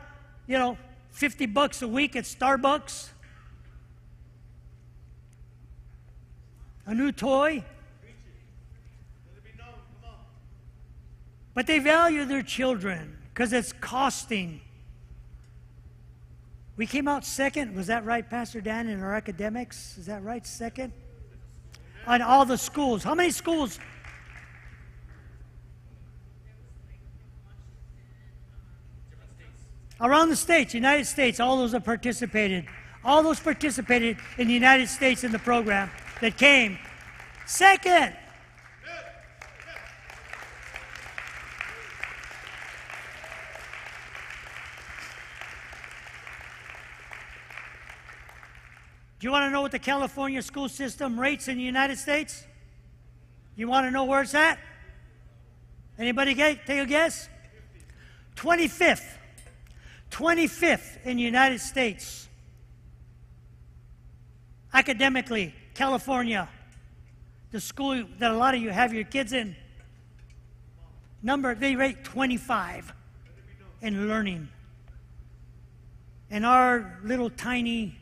you 0.47 0.57
know, 0.57 0.79
50 1.11 1.45
bucks 1.47 1.83
a 1.83 1.89
week 1.89 2.17
at 2.17 2.25
Starbucks. 2.25 3.11
a 6.89 6.95
new 6.95 7.13
toy. 7.13 7.63
But 11.55 11.67
they 11.67 11.79
value 11.81 12.25
their 12.25 12.43
children 12.43 13.19
because 13.29 13.53
it's 13.53 13.73
costing. 13.75 14.61
We 16.77 16.87
came 16.87 17.09
out 17.09 17.25
second. 17.27 17.75
Was 17.75 17.89
that 17.89 18.07
right, 18.07 18.29
Pastor 18.29 18.61
Dan, 18.61 18.89
in 18.89 19.03
our 19.03 19.15
academics? 19.15 19.99
Is 19.99 20.07
that 20.07 20.23
right? 20.23 20.47
Second? 20.47 20.93
On 22.07 22.23
all 22.23 22.47
the 22.47 22.57
schools. 22.57 23.05
How 23.05 23.15
many 23.15 23.31
schools? 23.31 23.79
Around 30.01 30.29
the 30.29 30.37
states, 30.37 30.75
United 30.75 31.07
States, 31.07 31.41
all 31.41 31.57
those 31.57 31.73
have 31.73 31.85
participated. 31.85 32.67
All 33.05 33.23
those 33.23 33.41
participated 33.41 34.17
in 34.37 34.49
the 34.49 34.55
United 34.55 34.89
States 34.89 35.25
in 35.25 35.33
the 35.33 35.39
program 35.39 35.91
that 36.21 36.37
came. 36.37 36.79
Second, 37.47 38.15
Do 49.21 49.27
you 49.27 49.33
want 49.33 49.47
to 49.47 49.51
know 49.51 49.63
what 49.63 49.73
the 49.73 49.81
California 49.81 50.41
school 50.43 50.69
system 50.69 51.19
rates 51.19 51.49
in 51.49 51.57
the 51.57 51.63
United 51.65 51.99
States? 51.99 52.45
You 53.57 53.67
want 53.67 53.85
to 53.85 53.91
know 53.91 54.05
where 54.05 54.23
it's 54.23 54.35
at? 54.35 54.61
Anybody 55.99 56.37
take 56.37 56.69
a 56.69 56.87
guess? 56.87 57.29
25th. 58.37 59.18
25th 60.11 61.05
in 61.05 61.17
the 61.17 61.23
United 61.23 61.61
States. 61.61 62.29
Academically, 64.73 65.55
California, 65.75 66.49
the 67.51 67.61
school 67.61 68.05
that 68.19 68.31
a 68.31 68.37
lot 68.37 68.55
of 68.55 68.61
you 68.61 68.71
have 68.71 68.93
your 68.93 69.05
kids 69.05 69.33
in, 69.33 69.57
number, 71.23 71.55
they 71.55 71.75
rate 71.75 72.05
25 72.05 72.93
in 73.81 74.09
learning. 74.09 74.49
And 76.31 76.45
our 76.45 76.99
little 77.03 77.31
tiny 77.31 77.99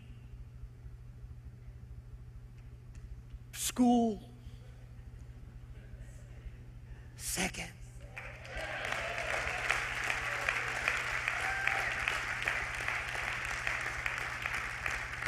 school, 3.52 4.20
second. 7.16 7.75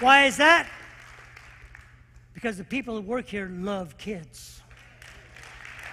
Why 0.00 0.26
is 0.26 0.36
that? 0.36 0.68
Because 2.34 2.56
the 2.56 2.64
people 2.64 2.94
that 2.96 3.04
work 3.04 3.26
here 3.26 3.50
love 3.52 3.98
kids. 3.98 4.62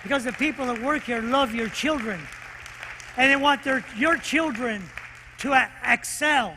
Because 0.03 0.24
the 0.24 0.34
people 0.34 0.68
that 0.68 0.82
work 0.82 1.03
here 1.03 1.22
love 1.22 1.56
your 1.56 1.70
children. 1.70 2.22
And 3.18 3.32
they 3.32 3.36
want 3.36 3.64
their, 3.64 3.84
your 3.97 4.18
children 4.18 4.84
to 5.39 5.70
excel 5.84 6.56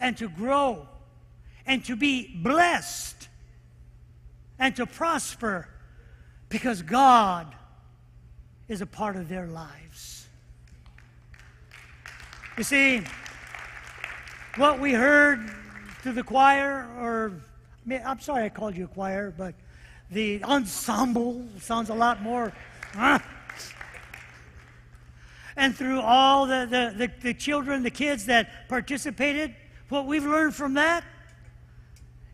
and 0.00 0.16
to 0.18 0.28
grow 0.28 0.88
and 1.64 1.84
to 1.84 1.94
be 1.94 2.36
blessed 2.42 3.28
and 4.58 4.74
to 4.76 4.86
prosper 4.86 5.68
because 6.48 6.82
God 6.82 7.54
is 8.68 8.80
a 8.80 8.86
part 8.86 9.16
of 9.16 9.28
their 9.28 9.46
lives. 9.46 10.26
You 12.58 12.64
see, 12.64 13.02
what 14.56 14.80
we 14.80 14.92
heard 14.92 15.50
through 16.02 16.12
the 16.12 16.22
choir 16.22 16.88
or 16.98 17.32
I'm 17.90 18.20
sorry 18.20 18.44
I 18.44 18.48
called 18.48 18.76
you 18.76 18.84
a 18.84 18.88
choir, 18.88 19.32
but 19.36 19.54
the 20.10 20.42
ensemble 20.44 21.44
sounds 21.60 21.88
a 21.88 21.94
lot 21.94 22.22
more. 22.22 22.52
And 25.56 25.76
through 25.76 26.00
all 26.00 26.46
the, 26.46 26.66
the, 26.68 27.06
the, 27.06 27.12
the, 27.20 27.34
children, 27.34 27.82
the 27.82 27.90
kids 27.90 28.26
that 28.26 28.68
participated, 28.68 29.54
what 29.88 30.06
we've 30.06 30.24
learned 30.24 30.54
from 30.54 30.74
that 30.74 31.04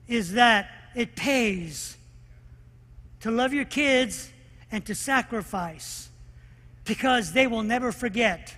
is 0.06 0.32
that 0.32 0.70
it 0.94 1.16
pays 1.16 1.96
to 3.20 3.30
love 3.30 3.52
your 3.52 3.64
kids 3.64 4.30
and 4.70 4.84
to 4.86 4.94
sacrifice 4.94 6.10
because 6.84 7.32
they 7.32 7.46
will 7.46 7.62
never 7.62 7.92
forget 7.92 8.54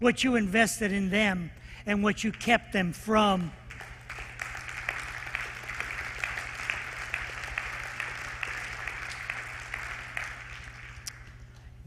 what 0.00 0.24
you 0.24 0.36
invested 0.36 0.92
in 0.92 1.10
them 1.10 1.50
and 1.86 2.02
what 2.02 2.24
you 2.24 2.32
kept 2.32 2.72
them 2.72 2.92
from 2.92 3.52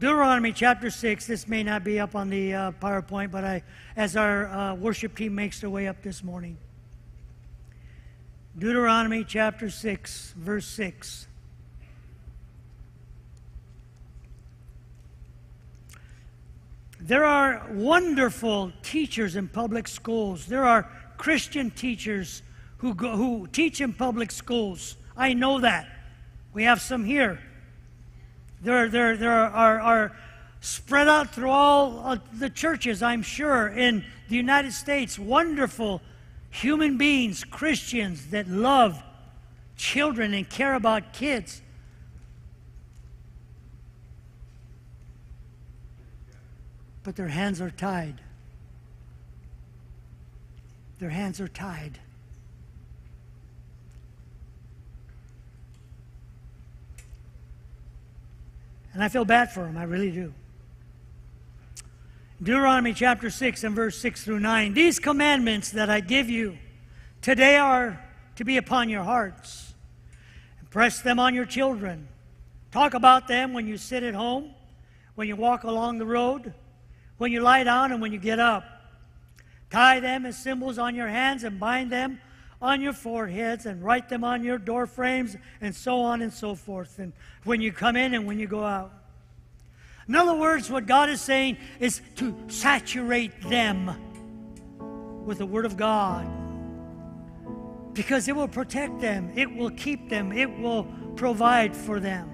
Deuteronomy 0.04 0.52
chapter 0.52 0.90
6. 0.90 1.26
This 1.26 1.48
may 1.48 1.62
not 1.62 1.82
be 1.82 1.98
up 1.98 2.14
on 2.14 2.28
the 2.28 2.52
uh, 2.52 2.72
PowerPoint, 2.72 3.30
but 3.30 3.42
I, 3.42 3.62
as 3.96 4.16
our 4.16 4.48
uh, 4.48 4.74
worship 4.74 5.16
team 5.16 5.34
makes 5.34 5.62
their 5.62 5.70
way 5.70 5.88
up 5.88 6.02
this 6.02 6.22
morning. 6.22 6.58
Deuteronomy 8.58 9.24
chapter 9.24 9.70
6, 9.70 10.34
verse 10.36 10.66
6. 10.66 11.26
There 17.00 17.24
are 17.24 17.66
wonderful 17.70 18.72
teachers 18.82 19.36
in 19.36 19.48
public 19.48 19.88
schools. 19.88 20.44
There 20.44 20.66
are 20.66 20.82
Christian 21.16 21.70
teachers 21.70 22.42
who, 22.76 22.92
go, 22.92 23.16
who 23.16 23.46
teach 23.46 23.80
in 23.80 23.94
public 23.94 24.32
schools. 24.32 24.96
I 25.16 25.32
know 25.32 25.60
that. 25.60 25.88
We 26.52 26.64
have 26.64 26.82
some 26.82 27.06
here. 27.06 27.40
There, 28.64 28.88
there, 28.88 29.14
there 29.18 29.30
are, 29.30 29.78
are 29.78 30.16
spread 30.62 31.06
out 31.06 31.34
through 31.34 31.50
all 31.50 32.00
uh, 32.02 32.16
the 32.32 32.48
churches, 32.48 33.02
I'm 33.02 33.22
sure, 33.22 33.68
in 33.68 34.02
the 34.30 34.36
United 34.36 34.72
States. 34.72 35.18
Wonderful 35.18 36.00
human 36.48 36.96
beings, 36.96 37.44
Christians 37.44 38.28
that 38.28 38.48
love 38.48 39.02
children 39.76 40.32
and 40.32 40.48
care 40.48 40.74
about 40.74 41.12
kids. 41.12 41.60
But 47.02 47.16
their 47.16 47.28
hands 47.28 47.60
are 47.60 47.70
tied. 47.70 48.22
Their 51.00 51.10
hands 51.10 51.38
are 51.38 51.48
tied. 51.48 51.98
And 58.94 59.02
I 59.02 59.08
feel 59.08 59.24
bad 59.24 59.52
for 59.52 59.64
them, 59.64 59.76
I 59.76 59.82
really 59.82 60.12
do. 60.12 60.32
Deuteronomy 62.42 62.94
chapter 62.94 63.28
6 63.28 63.64
and 63.64 63.74
verse 63.74 63.98
6 63.98 64.24
through 64.24 64.40
9. 64.40 64.72
These 64.72 65.00
commandments 65.00 65.70
that 65.72 65.90
I 65.90 66.00
give 66.00 66.30
you 66.30 66.56
today 67.20 67.56
are 67.56 68.00
to 68.36 68.44
be 68.44 68.56
upon 68.56 68.88
your 68.88 69.02
hearts. 69.02 69.74
Impress 70.60 71.00
them 71.00 71.18
on 71.18 71.34
your 71.34 71.44
children. 71.44 72.08
Talk 72.70 72.94
about 72.94 73.28
them 73.28 73.52
when 73.52 73.66
you 73.66 73.76
sit 73.76 74.02
at 74.02 74.14
home, 74.14 74.50
when 75.14 75.28
you 75.28 75.36
walk 75.36 75.64
along 75.64 75.98
the 75.98 76.06
road, 76.06 76.54
when 77.18 77.32
you 77.32 77.40
lie 77.40 77.64
down, 77.64 77.92
and 77.92 78.00
when 78.00 78.12
you 78.12 78.18
get 78.18 78.38
up. 78.38 78.64
Tie 79.70 80.00
them 80.00 80.26
as 80.26 80.36
symbols 80.36 80.78
on 80.78 80.94
your 80.94 81.08
hands 81.08 81.42
and 81.42 81.58
bind 81.58 81.90
them 81.90 82.20
on 82.64 82.80
your 82.80 82.94
foreheads 82.94 83.66
and 83.66 83.84
write 83.84 84.08
them 84.08 84.24
on 84.24 84.42
your 84.42 84.56
door 84.56 84.86
frames 84.86 85.36
and 85.60 85.76
so 85.76 86.00
on 86.00 86.22
and 86.22 86.32
so 86.32 86.54
forth. 86.54 86.98
And 86.98 87.12
when 87.44 87.60
you 87.60 87.70
come 87.70 87.94
in 87.94 88.14
and 88.14 88.26
when 88.26 88.38
you 88.38 88.46
go 88.46 88.64
out. 88.64 88.90
In 90.08 90.14
other 90.14 90.34
words, 90.34 90.70
what 90.70 90.86
God 90.86 91.10
is 91.10 91.20
saying 91.20 91.58
is 91.78 92.00
to 92.16 92.34
saturate 92.48 93.38
them 93.42 93.94
with 95.26 95.38
the 95.38 95.46
Word 95.46 95.66
of 95.66 95.76
God 95.76 96.26
because 97.92 98.28
it 98.28 98.34
will 98.34 98.48
protect 98.48 98.98
them, 98.98 99.30
it 99.36 99.54
will 99.54 99.70
keep 99.70 100.08
them, 100.08 100.32
it 100.32 100.58
will 100.58 100.86
provide 101.16 101.76
for 101.76 102.00
them. 102.00 102.30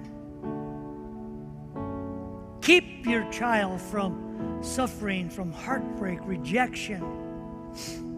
Keep 2.61 3.05
your 3.05 3.29
child 3.31 3.81
from 3.81 4.59
suffering, 4.61 5.29
from 5.29 5.51
heartbreak, 5.51 6.19
rejection. 6.23 8.10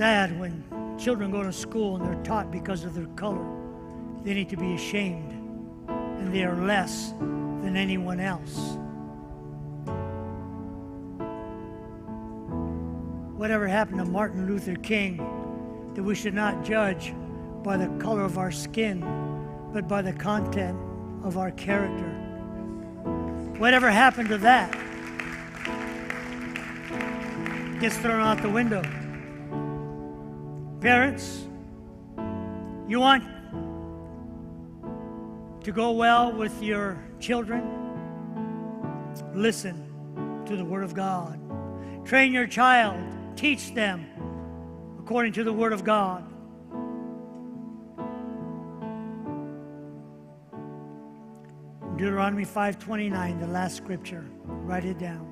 Sad 0.00 0.40
when 0.40 0.64
children 0.98 1.30
go 1.30 1.42
to 1.42 1.52
school 1.52 1.96
and 1.96 2.06
they're 2.06 2.24
taught 2.24 2.50
because 2.50 2.84
of 2.84 2.94
their 2.94 3.04
color 3.16 3.44
they 4.24 4.32
need 4.32 4.48
to 4.48 4.56
be 4.56 4.72
ashamed 4.72 5.30
and 5.90 6.34
they 6.34 6.42
are 6.42 6.56
less 6.56 7.10
than 7.18 7.76
anyone 7.76 8.18
else. 8.18 8.78
Whatever 13.36 13.68
happened 13.68 13.98
to 13.98 14.06
Martin 14.06 14.46
Luther 14.46 14.76
King, 14.76 15.18
that 15.94 16.02
we 16.02 16.14
should 16.14 16.32
not 16.32 16.64
judge 16.64 17.12
by 17.62 17.76
the 17.76 17.88
color 18.02 18.22
of 18.22 18.38
our 18.38 18.50
skin, 18.50 19.00
but 19.70 19.86
by 19.86 20.00
the 20.00 20.14
content 20.14 20.78
of 21.22 21.36
our 21.36 21.50
character. 21.50 22.08
Whatever 23.58 23.90
happened 23.90 24.30
to 24.30 24.38
that 24.38 24.72
gets 27.82 27.98
thrown 27.98 28.22
out 28.22 28.40
the 28.40 28.48
window. 28.48 28.82
Parents, 30.80 31.44
you 32.88 33.00
want 33.00 33.22
to 35.62 35.72
go 35.72 35.90
well 35.90 36.32
with 36.32 36.62
your 36.62 36.96
children? 37.18 37.62
Listen 39.34 40.42
to 40.46 40.56
the 40.56 40.64
Word 40.64 40.82
of 40.82 40.94
God. 40.94 41.38
Train 42.06 42.32
your 42.32 42.46
child, 42.46 42.98
teach 43.36 43.74
them 43.74 44.06
according 44.98 45.34
to 45.34 45.44
the 45.44 45.52
Word 45.52 45.74
of 45.74 45.84
God. 45.84 46.24
Deuteronomy 51.98 52.46
5:29, 52.46 53.38
the 53.38 53.46
last 53.48 53.76
scripture. 53.76 54.24
Write 54.46 54.86
it 54.86 54.98
down. 54.98 55.26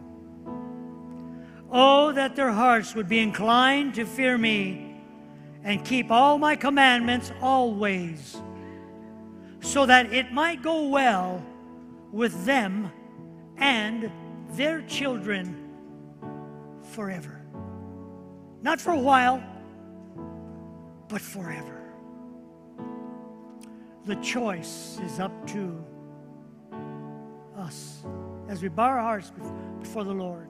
Oh, 1.72 2.12
that 2.12 2.36
their 2.36 2.50
hearts 2.50 2.94
would 2.94 3.08
be 3.08 3.20
inclined 3.20 3.94
to 3.94 4.04
fear 4.04 4.36
me 4.36 4.87
and 5.68 5.84
keep 5.84 6.10
all 6.10 6.38
my 6.38 6.56
commandments 6.56 7.30
always 7.42 8.40
so 9.60 9.84
that 9.84 10.10
it 10.14 10.32
might 10.32 10.62
go 10.62 10.88
well 10.88 11.44
with 12.10 12.46
them 12.46 12.90
and 13.58 14.10
their 14.52 14.80
children 14.80 15.68
forever. 16.82 17.42
Not 18.62 18.80
for 18.80 18.92
a 18.92 18.98
while, 18.98 19.44
but 21.06 21.20
forever. 21.20 21.92
The 24.06 24.16
choice 24.16 24.98
is 25.04 25.20
up 25.20 25.46
to 25.48 25.84
us 27.58 28.06
as 28.48 28.62
we 28.62 28.68
bow 28.68 28.84
our 28.84 29.00
hearts 29.00 29.32
before 29.80 30.04
the 30.04 30.14
Lord. 30.14 30.47